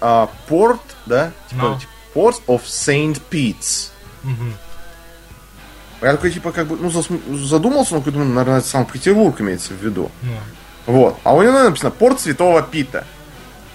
[0.00, 1.78] а, порт, да, типа, Ну.
[1.80, 3.90] типа, Port of Saint Pete's.
[4.22, 4.54] мгм.
[6.00, 6.90] Я такой, типа, как бы, ну,
[7.36, 10.10] задумался, ну, такой, думаю, наверное, это Санкт-Петербург имеется в виду.
[10.22, 10.32] Ну,
[10.86, 11.18] Вот.
[11.22, 13.04] А у него написано Порт Святого Пита.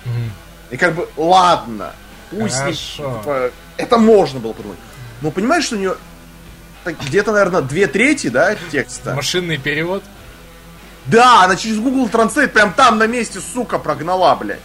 [0.06, 0.32] мгм.
[0.72, 1.94] И как бы, ладно,
[2.30, 4.78] пусть не- типа, это можно было подумать.
[5.22, 5.96] Но понимаешь, что у нее
[6.84, 9.16] так, где-то, наверное, две трети, да, текста.
[9.16, 10.04] Машинный перевод.
[11.10, 14.60] Да, она через Google Translate прям там на месте, сука, прогнала, блядь.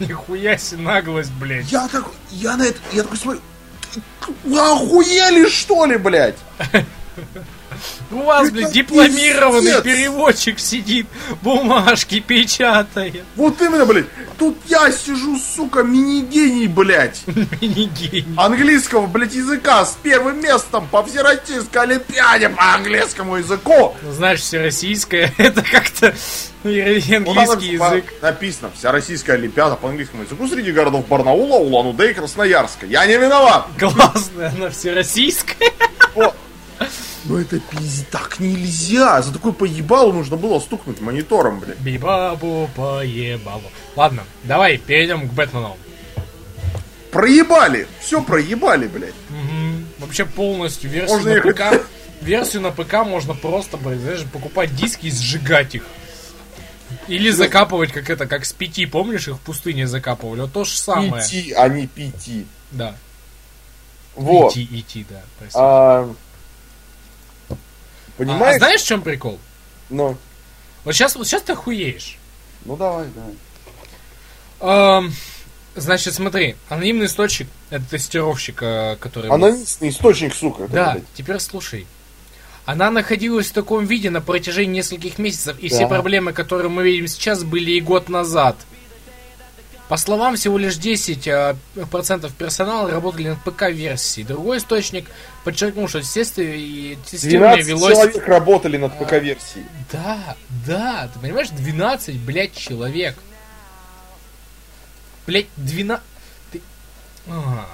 [0.00, 1.70] Нихуя себе наглость, блядь.
[1.70, 3.40] Я так, я на это, я такой смотрю,
[4.44, 6.38] вы охуели, что ли, блядь?
[8.10, 11.06] У вас, блядь, дипломированный переводчик сидит,
[11.42, 13.24] бумажки печатает.
[13.36, 14.06] Вот именно, блядь.
[14.38, 17.22] тут я сижу, сука, мини-гений, блядь.
[17.26, 18.26] Мини-гений.
[18.36, 23.96] Английского, блядь, языка с первым местом по Всероссийской Олимпиаде по английскому языку.
[24.02, 26.14] Ну, знаешь, всероссийское, это как-то
[26.64, 28.12] английский язык.
[28.20, 32.86] Написано, Всероссийская Олимпиада по английскому языку среди городов Барнаула, Улан-Удэ и Красноярска.
[32.86, 33.66] Я не виноват.
[33.78, 35.70] Классная, она всероссийская.
[37.24, 39.22] Ну это пиздец, так нельзя.
[39.22, 41.78] За такой поебалу нужно было стукнуть монитором, блядь.
[41.78, 43.62] Бибабу поебалу.
[43.94, 45.76] Ладно, давай перейдем к Бэтмену.
[47.10, 49.14] Проебали, все проебали, блядь.
[49.28, 49.86] Мгм.
[49.98, 51.52] Вообще полностью версию Можно на.
[51.52, 51.86] ПК.
[52.22, 55.84] Версию на ПК можно просто, блядь, знаешь, покупать диски и сжигать их.
[57.08, 60.42] Или закапывать, как это, как с пяти, помнишь, их в пустыне закапывали?
[60.42, 61.22] Вот то же самое.
[61.22, 62.46] Пяти, а не пяти.
[62.70, 62.94] Да.
[64.14, 64.52] Вот.
[64.52, 65.22] Идти, идти, да.
[65.54, 66.14] А, А-
[68.24, 68.56] Понимаешь?
[68.56, 69.38] а знаешь, в чем прикол?
[69.90, 70.16] Ну,
[70.84, 72.16] Вот сейчас, вот сейчас ты охуеешь.
[72.64, 73.34] ну давай, давай.
[74.60, 75.12] Ам,
[75.74, 79.30] значит, смотри, анонимный источник, это тестировщик, э, который...
[79.30, 80.68] Анонистный источник, сука.
[80.68, 81.04] Да, блядь.
[81.14, 81.86] теперь слушай.
[82.64, 85.74] Она находилась в таком виде на протяжении нескольких месяцев, и Да.
[85.74, 88.56] все проблемы, которые мы видим сейчас, были и год назад.
[89.88, 94.24] По словам, всего лишь 10% э, персонала работали над ПК-версией.
[94.24, 95.06] Другой источник
[95.44, 97.94] подчеркнул, что тестирование, и тестирование 12 велось...
[97.94, 99.66] человек работали над ПК-версией.
[99.90, 100.36] Да,
[100.66, 103.16] да, ты понимаешь, 12, блядь, человек.
[105.26, 106.04] Блядь, 12...
[106.52, 106.60] Ты...
[107.28, 107.66] А.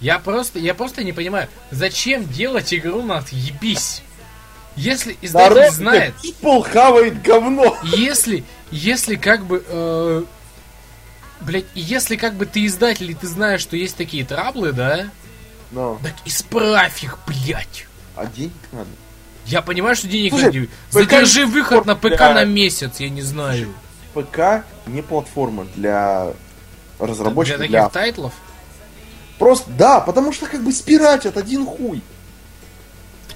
[0.00, 4.02] Я просто, я просто не понимаю, зачем делать игру на отъебись?
[4.76, 7.76] Если издатель Народ, знает, People хавает говно.
[7.82, 10.24] если, если как бы, э,
[11.42, 15.10] блядь, если как бы ты издатель и ты знаешь, что есть такие траблы, да,
[15.70, 15.98] Но.
[16.02, 17.86] так исправь их, блядь.
[18.16, 18.88] А денег надо.
[19.46, 20.66] Я понимаю, что денег Слушай, надо.
[20.90, 23.72] ПК Задержи выход на ПК для- на месяц, я не знаю.
[24.14, 26.32] ПК не платформа для
[26.98, 27.60] разработчиков.
[27.60, 28.32] Для Для таких тайтлов?
[29.38, 32.02] Просто, да, потому что как бы спиратят один хуй.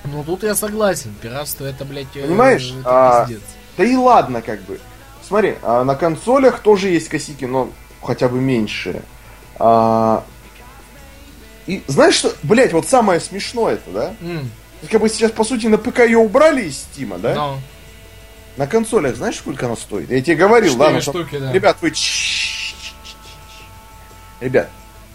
[0.04, 1.14] Ну тут я согласен.
[1.22, 2.74] Пиратство это, блядь, э, Понимаешь?
[2.80, 2.82] это
[3.22, 3.42] А, пиздец.
[3.78, 4.78] Да и ладно, как бы.
[5.26, 7.70] Смотри, а на консолях тоже есть косяки, но
[8.02, 9.02] хотя бы меньше.
[9.58, 10.24] А,
[11.66, 14.14] И знаешь что, блять, вот самое смешное это, да?
[14.20, 14.50] М,
[14.90, 17.34] Как бы сейчас, по сути, на ПК ее убрали из Стима, да?
[17.34, 17.60] но.
[18.56, 20.10] На консолях знаешь, сколько она стоит?
[20.10, 21.00] Я тебе говорил, да?
[21.00, 21.52] Штуки, да.
[21.52, 21.92] Ребят, вы...
[24.40, 24.68] Ребят,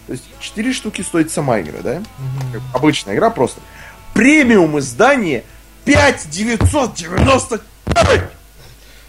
[0.06, 2.02] то есть 4 штуки стоит сама игра, да?
[2.52, 3.60] Как обычная игра просто.
[4.14, 5.44] Премиум издание
[5.84, 7.60] 5990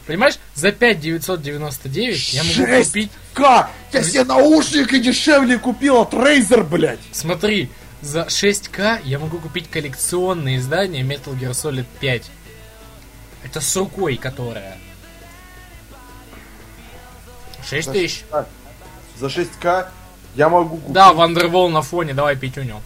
[0.07, 2.89] Понимаешь, за 5999 я могу Жесть!
[2.89, 3.11] купить...
[3.33, 3.69] К!
[3.93, 6.99] Я себе наушники дешевле купил от Razer, блядь!
[7.11, 7.69] Смотри,
[8.01, 12.31] за 6к я могу купить коллекционное издание Metal Gear Solid 5.
[13.43, 14.77] Это с рукой, которая.
[17.69, 18.23] 6 тысяч.
[19.17, 19.87] За 6к
[20.35, 20.93] я могу купить...
[20.93, 22.81] Да, Вандервол на фоне, давай пятюню.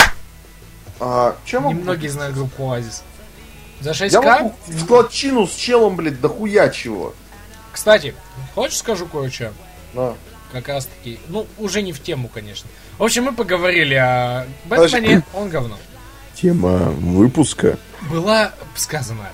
[1.00, 3.04] А, чем могу Немногие знают группу Оазис.
[3.82, 4.24] За Я 6к?
[4.24, 7.14] могу в складчину с челом, блядь, дохуя чего.
[7.72, 8.16] Кстати,
[8.54, 9.54] хочешь скажу кое-что?
[9.94, 10.14] На.
[10.52, 12.70] Как раз таки, ну, уже не в тему, конечно.
[12.98, 14.48] В общем, мы поговорили о.
[14.66, 15.78] Бэтмене, он говно.
[16.36, 17.78] Тема выпуска.
[18.10, 19.30] Была сказана.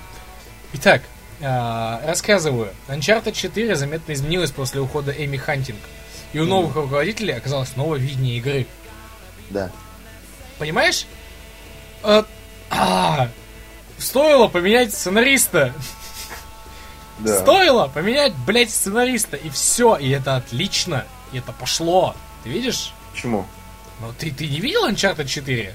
[0.72, 1.02] Итак,
[1.40, 2.70] а, рассказываю.
[2.88, 5.78] Uncharted 4 заметно изменилась после ухода Эми Хантинг.
[6.32, 8.66] И у новых руководителей оказалось новое видение игры.
[9.50, 9.70] Да.
[10.58, 11.06] Понимаешь?
[12.02, 12.24] А,
[12.70, 13.28] а,
[14.02, 15.72] стоило поменять сценариста.
[17.18, 17.38] Да.
[17.40, 19.36] Стоило поменять, блядь, сценариста.
[19.36, 19.96] И все.
[19.96, 21.04] И это отлично.
[21.32, 22.14] И это пошло.
[22.44, 22.92] Ты видишь?
[23.12, 23.46] Почему?
[24.00, 25.74] Ну ты, ты не видел Uncharted 4?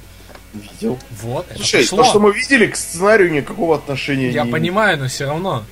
[0.54, 1.00] Видел.
[1.22, 1.98] Вот, это Слушай, пошло.
[2.04, 5.64] то, что мы видели, к сценарию никакого отношения Я не понимаю, но все равно.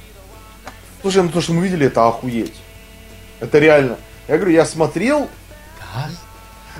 [1.01, 2.53] Слушай, ну то, что мы видели, это охуеть.
[3.39, 3.97] Это реально.
[4.28, 5.30] Я говорю, я смотрел,
[5.80, 6.10] Да.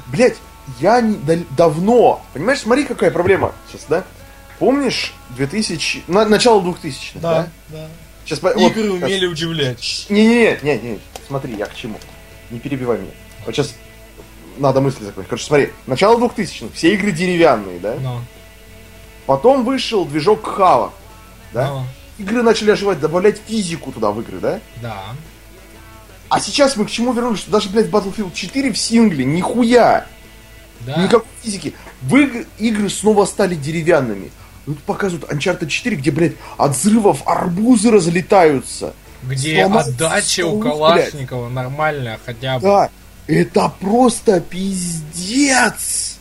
[0.08, 0.38] блять,
[0.80, 4.04] я не, дал- давно, понимаешь, смотри, какая проблема сейчас, да?
[4.60, 7.48] Помнишь 2000, на, начало 2000 да?
[7.70, 7.88] да.
[8.24, 10.06] Сейчас, по- Игры вот, умели удивлять.
[10.10, 12.00] Не-не-не, не, не, смотри, я к чему.
[12.50, 13.12] Не перебивай меня.
[13.46, 13.76] Вот сейчас
[14.58, 15.30] надо мысли закончить.
[15.30, 17.96] Короче, смотри, начало 2000 все игры деревянные, да?
[18.02, 18.24] Но,
[19.26, 20.94] Потом вышел движок Хава,
[21.54, 21.68] да?
[21.70, 21.88] но,
[22.18, 24.60] Игры начали оживать, добавлять физику туда в игры, да?
[24.82, 25.04] да.
[26.30, 30.08] А сейчас мы к чему вернулись, что даже, блядь, Battlefield 4 в сингле, нихуя,
[30.82, 30.96] Да.
[31.04, 31.74] никакой физики.
[32.02, 34.32] В иг- игры снова стали деревянными.
[34.66, 38.94] Тут показывают Uncharted 4, где, блядь, от взрывов арбузы разлетаются.
[39.24, 42.62] Где отдача у Калашникова нормальная хотя бы.
[42.62, 42.90] Да,
[43.28, 46.18] это просто пиздец.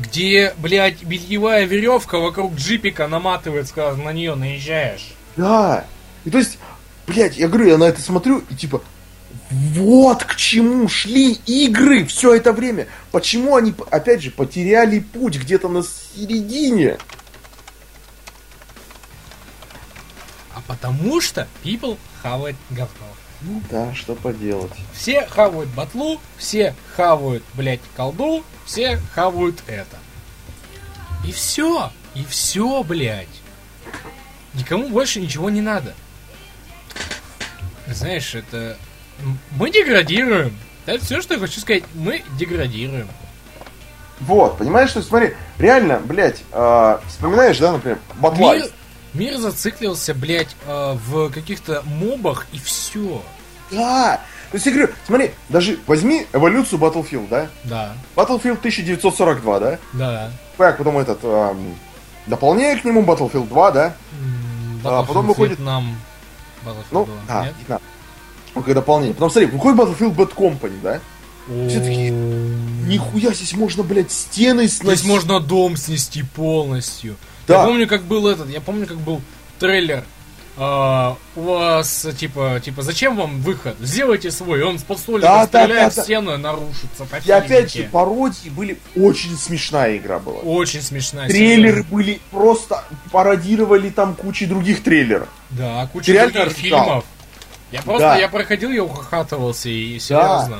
[0.00, 5.14] Где, блядь, бельевая веревка вокруг джипика наматывается, когда на нее наезжаешь.
[5.36, 5.84] Да.
[6.24, 6.58] И то есть,
[7.06, 8.82] блядь, я говорю, я на это смотрю, и типа,
[9.50, 12.86] Вот к чему шли игры все это время.
[13.10, 16.98] Почему они, опять же, потеряли путь где-то на середине?
[20.54, 23.06] А потому что people хавает говно.
[23.42, 24.72] Ну да, что поделать.
[24.92, 29.98] Все хавают батлу, все хавают, блядь, колду, все хавают это.
[31.26, 31.92] И все.
[32.14, 33.28] И все, блядь.
[34.54, 35.94] Никому больше ничего не надо.
[37.86, 38.78] Знаешь, это...
[39.56, 40.56] Мы деградируем.
[40.86, 41.84] Это все, что я хочу сказать.
[41.94, 43.08] Мы деградируем.
[44.20, 48.62] Вот, понимаешь, что смотри, реально, блядь, э, вспоминаешь, да, например, Батлайз.
[48.64, 48.72] Мир,
[49.32, 53.22] мир зациклился, блядь, э, в каких-то мобах и все.
[53.70, 54.20] Да.
[54.50, 57.48] То есть я говорю, смотри, даже возьми эволюцию Battlefield, да?
[57.64, 59.78] Да, Battlefield 1942, да?
[59.94, 60.30] да.
[60.56, 61.74] Как потом этот, эм,
[62.26, 63.96] дополнение к нему Battlefield 2, да?
[64.12, 65.94] М, А, потом Battlefield выходит- Vietnam.
[66.64, 67.54] Battlefield Ну, 2, да, нет?
[68.54, 69.14] Ну, как дополнение.
[69.14, 71.00] Потом смотри, выходит Battlefield Bad Company, да?
[71.68, 75.00] Все такие, нихуя здесь можно, блядь, стены сносить.
[75.00, 77.16] Здесь можно дом снести полностью.
[77.46, 77.60] Да.
[77.60, 79.20] Я помню, как был этот, я помню, как был
[79.58, 80.04] трейлер.
[80.56, 83.76] А, у вас, типа, типа, зачем вам выход?
[83.80, 84.62] Сделайте свой.
[84.62, 86.02] Он с подстольника Да, да, стреляет да, да.
[86.02, 90.38] в стену и нарушится по И опять же, пародии были очень смешная игра была.
[90.38, 91.28] Очень смешная.
[91.28, 91.86] Трейлеры серия.
[91.90, 95.28] были просто пародировали там кучи других трейлеров.
[95.50, 97.04] Да, куча Ты других фильмов.
[97.74, 98.16] Я просто, Да.
[98.16, 100.58] я проходил, я ухахатывался и серьезно.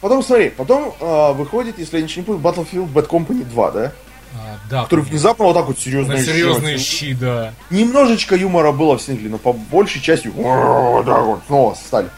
[0.00, 3.92] Потом смотри, потом э, выходит, если я ничего не помню, Battlefield Bad Company 2, да?
[4.34, 7.54] А, да, Который внезапно вот так вот серьезно на серьезные щи, да.
[7.70, 12.08] Немножечко юмора было в сингле, но по большей части так вот снова стали.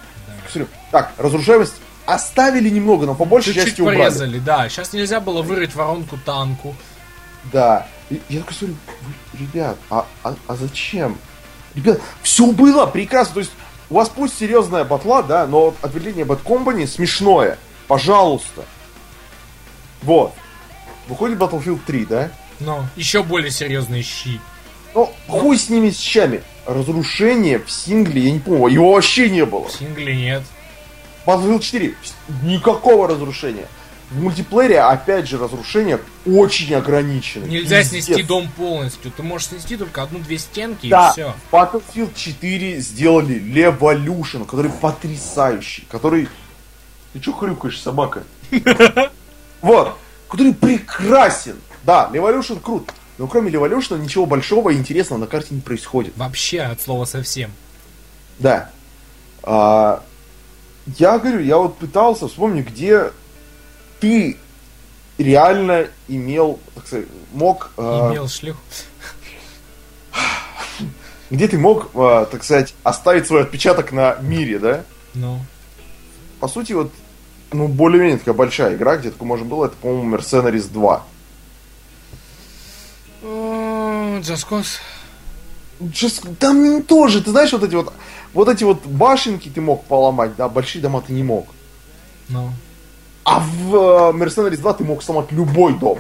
[0.51, 1.75] Смотри, Так, разрушаемость
[2.07, 3.99] оставили немного, но по большей Чуть-чуть части убрали.
[3.99, 4.67] порезали, да.
[4.71, 6.75] Сейчас нельзя было вырыть воронку танку.
[7.53, 7.87] Да.
[8.09, 8.77] И я такой смотрю,
[9.35, 11.19] «Вы, ребят, а, а, а зачем?
[11.75, 13.35] Ребят, все было прекрасно.
[13.35, 13.53] То есть
[13.91, 17.59] у вас пусть серьезная батла, да, но ответвление Bad Company смешное.
[17.86, 18.64] Пожалуйста.
[20.03, 20.32] Вот.
[21.09, 22.30] Выходит Battlefield 3, да?
[22.61, 24.41] Но еще более серьезные щи.
[24.95, 26.43] Ну, хуй с ними с щами.
[26.66, 29.68] Разрушение в сингле, я не помню, его вообще не было.
[29.68, 30.43] В сингле нет.
[31.24, 31.95] Battlefield 4,
[32.43, 33.68] никакого разрушения.
[34.11, 37.45] В мультиплеере, опять же, разрушение очень ограничено.
[37.45, 38.07] Нельзя Пиздец.
[38.07, 39.11] снести дом полностью.
[39.11, 41.35] Ты можешь снести только одну-две стенки Да, и все.
[41.53, 46.29] Battlefield 4 сделали Levolution, который потрясающий, который...
[47.13, 48.25] Ты чё хрюкаешь, собака?
[49.61, 49.99] Вот,
[50.29, 51.57] который прекрасен.
[51.85, 52.93] Да, Levolution крут.
[53.19, 56.17] Но кроме Levolution ничего большого и интересного на карте не происходит.
[56.17, 57.51] Вообще от слова совсем.
[58.39, 58.71] Да.
[59.43, 60.03] А,
[60.97, 63.11] я говорю, я вот пытался вспомнить, где
[64.01, 64.37] ты
[65.19, 67.71] реально имел, так сказать, мог...
[67.77, 68.57] а, Имел шлюх.
[71.31, 74.85] где ты мог, а, так сказать, оставить свой отпечаток на мире, да?
[75.15, 75.41] Ну.
[76.41, 76.93] По сути, вот,
[77.53, 81.05] ну, более-менее такая большая игра, где такое можно было, это, по-моему, Mercenaries 2.
[84.21, 84.79] Джаскос.
[85.81, 87.93] Just- Там тоже, ты знаешь, вот эти вот,
[88.35, 91.47] вот эти вот башенки ты мог поломать, да, большие дома ты не мог.
[92.29, 92.53] Ну.
[93.29, 93.79] А в э,
[94.12, 95.99] Mercenaries 2 ты мог сломать любой дом.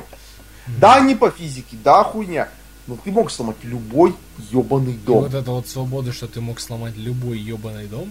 [0.66, 2.48] Да, не по физике, да, хуйня.
[2.86, 4.14] Но ты мог сломать любой
[4.50, 5.24] ебаный И дом.
[5.24, 8.10] вот эта вот свобода, что ты мог сломать любой ебаный дом,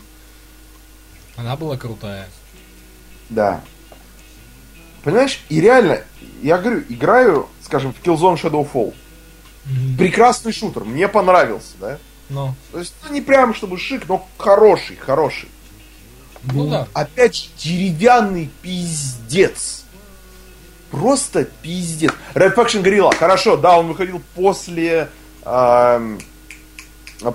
[1.36, 2.28] она была крутая.
[3.30, 3.62] Да.
[5.04, 6.02] Понимаешь, и реально,
[6.44, 8.94] я говорю, играю, скажем, в Killzone Shadowfall.
[9.66, 9.98] Мгм.
[9.98, 11.98] Прекрасный шутер, мне понравился, да?
[12.30, 12.54] Ну.
[12.72, 15.50] То есть, ну, не прям чтобы шик, но хороший, хороший.
[16.44, 16.88] Ну да.
[16.94, 19.84] Опять же, деревянный пиздец.
[20.92, 22.12] Просто пиздец.
[22.34, 25.10] Red Faction Gorilla, хорошо, да, он выходил после...
[25.44, 26.20] эм,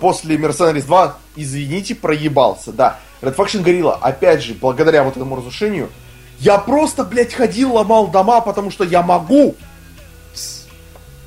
[0.01, 2.99] после Mercenaries 2, извините, проебался, да.
[3.21, 5.91] Red Faction Gorilla, опять же, благодаря вот этому разрушению,
[6.39, 9.55] я просто, блядь, ходил, ломал дома, потому что я могу.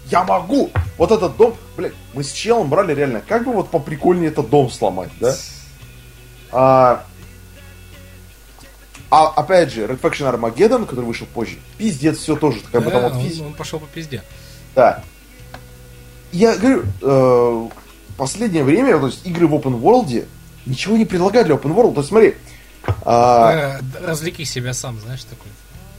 [0.07, 0.71] Я могу.
[0.97, 4.69] Вот этот дом, блядь, мы с челом брали реально, как бы вот поприкольнее этот дом
[4.69, 5.35] сломать, да?
[6.51, 7.03] А,
[9.09, 13.01] а опять же, Red Faction Armageddon, который вышел позже, пиздец, все тоже, как бы там
[13.01, 14.23] Да, вот он, он пошел по пизде.
[14.73, 15.03] Да.
[16.31, 17.69] Я говорю, э,
[18.17, 20.25] последнее время, то есть игры в open world
[20.65, 21.93] ничего не предлагают для open world.
[21.93, 22.35] То есть смотри,
[23.03, 25.51] а, Э, развлеки себя сам, знаешь, такой.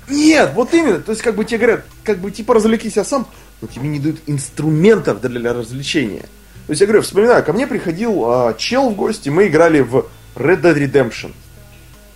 [0.09, 3.27] нет, вот именно, то есть как бы тебе говорят, как бы типа развлеки себя сам,
[3.61, 6.27] но тебе не дают инструментов для, для развлечения.
[6.67, 10.07] То есть я говорю, вспоминаю, ко мне приходил а, чел в гости, мы играли в
[10.35, 11.33] Red Dead Redemption.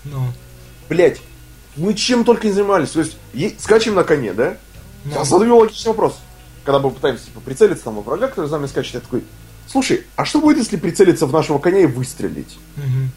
[0.05, 0.33] Ну.
[0.91, 1.21] Блять,
[1.77, 2.91] мы чем только не занимались.
[2.91, 3.17] То есть
[3.61, 4.57] скачем на коне, да?
[5.05, 5.13] Ну.
[5.15, 6.19] Я задаю логичный вопрос.
[6.65, 9.25] Когда мы пытаемся типа, прицелиться там во врага, который за нами скачет, я такой,
[9.69, 12.59] слушай, а что будет, если прицелиться в нашего коня и выстрелить?
[12.77, 13.13] Мгм.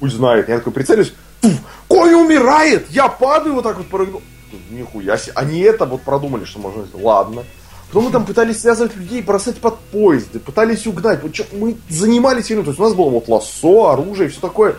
[0.00, 0.48] Пусть знает.
[0.48, 1.12] Я такой прицелюсь,
[1.42, 1.50] Фу,
[1.86, 4.22] конь умирает, я падаю вот так вот прыгну.
[4.70, 5.32] Нихуя себе.
[5.34, 7.04] Они это вот продумали, что можно сделать.
[7.04, 7.44] Ладно.
[7.88, 11.22] Потом мы там пытались связывать людей, бросать под поезды, пытались угнать.
[11.22, 14.76] Вот Мы занимались фильмом, то есть у нас было вот лассо, оружие, все такое.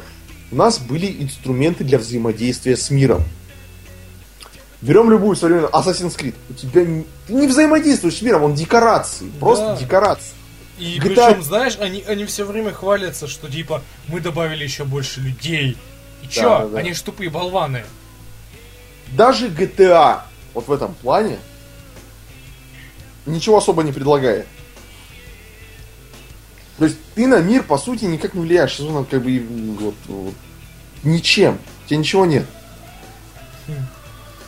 [0.52, 3.24] У нас были инструменты для взаимодействия с миром.
[4.82, 6.34] Берем любую современную Assassin's Creed.
[6.50, 9.30] У тебя не- ты не взаимодействуешь с миром, он декорации.
[9.40, 9.78] Просто Да.
[9.78, 10.34] декорации.
[10.80, 15.20] И GTA причем, знаешь, они, они все время хвалятся, что типа мы добавили еще больше
[15.20, 15.78] людей.
[16.24, 16.42] И чё?
[16.44, 16.78] Да, да, да.
[16.80, 17.84] Они ж тупые болваны.
[19.12, 20.22] Даже GTA
[20.54, 21.38] вот в этом плане
[23.26, 24.48] ничего особо не предлагает.
[26.80, 28.80] То есть ты на мир, по сути, никак не влияешь.
[28.80, 30.34] Он как бы и, вот, вот,
[31.04, 31.60] ничем.
[31.86, 32.46] У тебя ничего нет.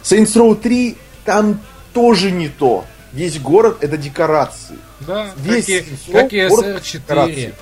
[0.03, 1.59] Saints Row 3 там
[1.93, 2.85] тоже не то.
[3.11, 4.77] Весь город это декорации.
[5.01, 6.93] Да, Весь как и, как и город SR4.
[7.01, 7.53] декорации.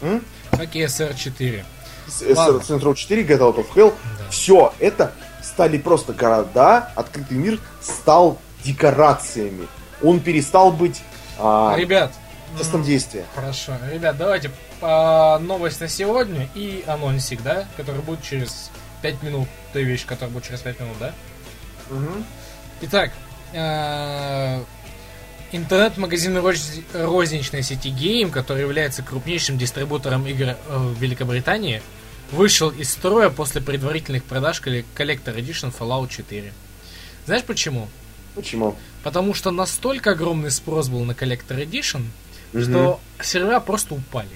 [0.00, 0.24] М?
[0.52, 1.64] Как и SR4.
[2.06, 2.58] С- Ладно.
[2.58, 3.92] Saints Row 4, Get Out of Hell.
[4.30, 9.66] Все это стали просто города, открытый мир стал декорациями.
[10.02, 11.00] Он перестал быть
[11.38, 12.12] а, Ребят,
[12.56, 13.24] местом действия.
[13.34, 13.74] Хорошо.
[13.92, 18.70] Ребят, давайте по новость на сегодня и анонсик, да, который будет через
[19.02, 19.48] 5 минут.
[19.72, 21.12] Той вещь, которая будет через 5 минут, да?
[21.90, 22.24] Мгм.
[22.82, 23.12] Итак,
[23.52, 24.62] э,
[25.52, 31.82] интернет-магазин роз- розничной сети Game, который является крупнейшим дистрибутором игр э, в Великобритании,
[32.32, 36.52] вышел из строя после предварительных продаж Collector Edition Fallout 4.
[37.26, 37.88] Знаешь почему?
[38.34, 38.76] Почему?
[39.02, 42.04] Потому что настолько огромный спрос был на Collector Edition,
[42.52, 44.28] что сервера просто упали.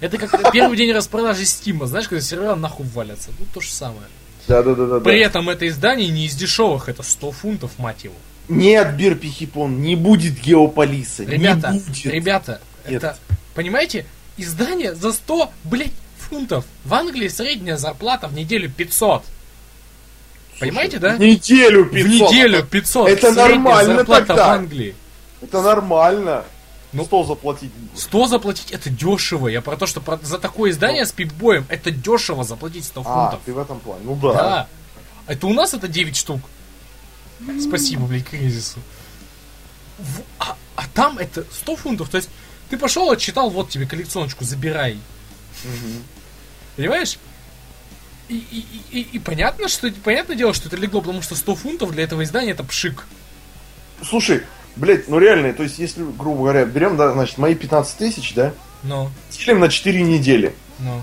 [0.00, 3.30] Это как первый день распродажи Steam, знаешь, когда сервера нахуй валятся.
[3.38, 4.06] Ну, то же самое.
[4.48, 5.00] Да, да, да, да.
[5.00, 8.14] При этом это издание не из дешевых, это 100 фунтов, мать его.
[8.48, 11.24] Нет, Бир Пихипон, не будет геополиса.
[11.24, 12.06] Ребята, не будет.
[12.06, 13.02] ребята, Нет.
[13.02, 13.18] это,
[13.54, 14.04] понимаете,
[14.36, 16.66] издание за 100, блядь, фунтов.
[16.84, 19.24] В Англии средняя зарплата в неделю 500.
[20.60, 21.16] Понимаете, да?
[21.16, 22.04] В неделю 500.
[22.04, 23.08] В неделю 500.
[23.08, 24.48] Это Средняя нормально зарплата тогда.
[24.48, 24.94] в Англии.
[25.42, 26.44] Это нормально.
[26.94, 27.04] Ну.
[27.04, 27.70] 100 заплатить.
[27.96, 29.48] 100 заплатить это дешево.
[29.48, 33.04] Я про то, что про- за такое издание с пипбоем это дешево заплатить 100 А,
[33.04, 33.40] фунтов.
[33.44, 34.02] ты в этом плане.
[34.04, 34.32] Ну да.
[34.32, 34.68] Да.
[35.26, 36.40] Это у нас это 9 штук.
[37.60, 38.78] Спасибо, блядь, кризису.
[39.98, 42.08] В- а, а там это 100 фунтов.
[42.08, 42.30] То есть
[42.70, 44.98] ты пошел, отчитал, вот тебе коллекционочку, забирай.
[46.76, 47.18] Понимаешь?
[48.28, 48.58] И, и,
[48.92, 52.04] и, и- и понятно, что понятное дело, что это легло, потому что 100 фунтов для
[52.04, 53.06] этого издания это пшик.
[54.02, 54.42] Слушай,
[54.76, 58.52] блядь, ну реально, то есть если, грубо говоря, берем, да, значит, мои 15 тысяч, да,
[58.82, 60.54] Но, делим на 4 недели.
[60.78, 61.00] но.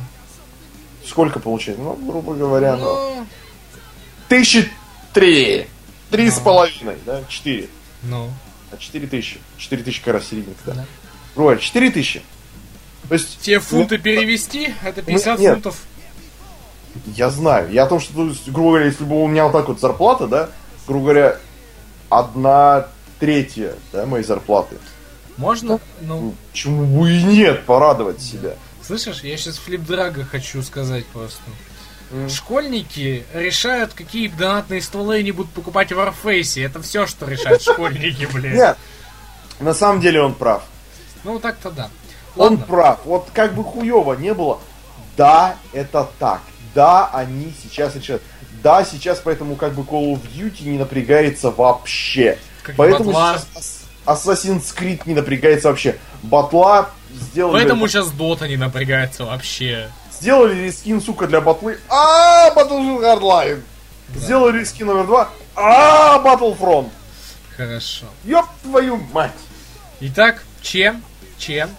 [1.05, 1.83] Сколько получается?
[1.83, 2.83] Ну, грубо говоря, ну...
[2.85, 3.25] Но,
[4.29, 4.71] Тысячи
[5.13, 5.67] три.
[6.09, 6.43] Три с Ну.
[6.43, 7.23] половиной, да?
[7.27, 7.67] Четыре.
[8.03, 8.29] но.
[8.71, 9.39] А четыре тысячи.
[9.57, 10.85] Четыре тысячи как раз серединка, да.
[11.35, 11.57] Да.
[11.57, 12.21] Четыре тысячи.
[13.09, 13.39] То есть...
[13.41, 15.53] Те фунты ну, перевести, это 50 нет.
[15.55, 15.81] фунтов.
[17.07, 17.71] Я знаю.
[17.71, 20.49] Я о том, что, грубо говоря, если бы у меня вот так вот зарплата, да,
[20.87, 21.37] грубо говоря,
[22.09, 22.87] одна
[23.21, 24.75] третья, да, моей зарплаты.
[25.37, 25.79] Можно?
[26.01, 28.55] Ну, Ну, Почему бы и нет, порадовать себя.
[28.85, 31.39] Слышишь, я сейчас флип-драга хочу сказать просто.
[32.27, 36.65] Школьники решают, какие донатные стволы они будут покупать в Warface.
[36.65, 38.53] Это все, что решают школьники, блин.
[38.55, 38.77] Нет,
[39.61, 40.63] на самом деле он прав.
[41.23, 41.89] Ну, так-то да.
[42.35, 42.65] Он Ладно.
[42.65, 42.99] прав.
[43.05, 44.59] Вот как бы хуево не было.
[45.15, 46.41] Да, это так.
[46.75, 48.23] Да, они сейчас решают.
[48.63, 52.37] Да, сейчас поэтому как бы Call of Duty не напрягается вообще.
[52.63, 53.37] Как поэтому батла.
[53.53, 55.97] сейчас Ас- Assassin's Creed не напрягается вообще.
[56.23, 57.53] Батла сделали...
[57.53, 59.89] Поэтому сейчас Дота не напрягается вообще.
[60.19, 61.79] Сделали рескин, сука, для батлы.
[61.89, 63.61] А, Battlefield Hardline.
[64.15, 65.29] Сделали рескин номер два.
[65.55, 66.89] А, Battlefront.
[67.57, 68.05] Хорошо.
[68.23, 69.31] Ёб твою мать.
[69.99, 71.03] Итак, чем?
[71.37, 71.69] Чем?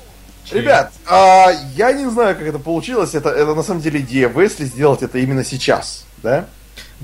[0.44, 0.58] Чем?
[0.58, 3.14] Ребят, а, я не знаю, как это получилось.
[3.14, 6.46] Это, это на самом деле идея Весли сделать это именно сейчас, да?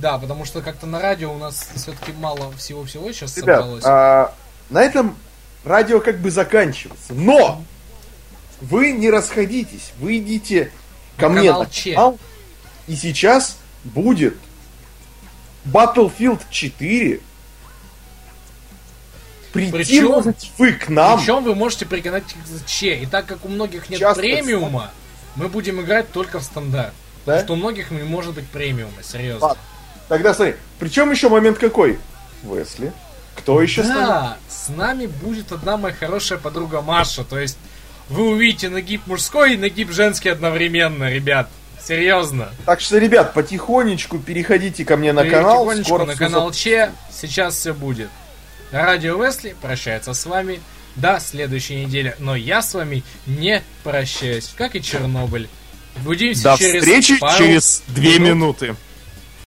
[0.01, 3.85] Да, потому что как-то на радио у нас все-таки мало всего-всего сейчас Ребят, собралось.
[3.85, 4.35] а,
[4.71, 5.17] на этом
[5.65, 7.15] радио как бы заканчивается.
[7.15, 7.63] Но
[8.61, 10.71] вы не расходитесь, вы идите
[11.17, 12.19] ко На мне канал на канал,
[12.87, 14.37] и сейчас будет
[15.65, 17.21] Battlefield 4.
[19.53, 21.19] Прийти Причем- можете вы к нам.
[21.19, 22.25] Причем вы можете приканать
[22.67, 22.99] Че.
[22.99, 24.91] И так как у многих нет Часто премиума,
[25.35, 26.93] мы будем играть только в стандарт.
[27.27, 27.33] Да?
[27.33, 29.49] Потому что у многих не может быть премиума, серьезно.
[29.49, 29.63] Ладно.
[30.09, 31.99] Тогда смотри, причем еще момент какой?
[32.43, 32.93] Весли.
[33.37, 33.83] Кто еще?
[33.83, 37.25] Да, с нами будет одна моя хорошая подруга Маша.
[37.25, 37.59] То есть
[38.09, 41.49] вы увидите нагиб мужской и нагиб женский одновременно, ребят.
[41.81, 42.51] Серьезно.
[42.67, 45.65] Так что, ребят, потихонечку переходите ко мне на канал.
[45.65, 46.93] Потихонечку Скоро на канал Че.
[47.11, 48.09] Сейчас все будет.
[48.73, 50.61] Радио Весли прощается с вами
[50.97, 52.17] до следующей недели.
[52.19, 55.49] Но я с вами не прощаюсь, как и Чернобыль.
[56.05, 58.61] Увидимся До через встречи пару через две минут.
[58.63, 58.77] минуты.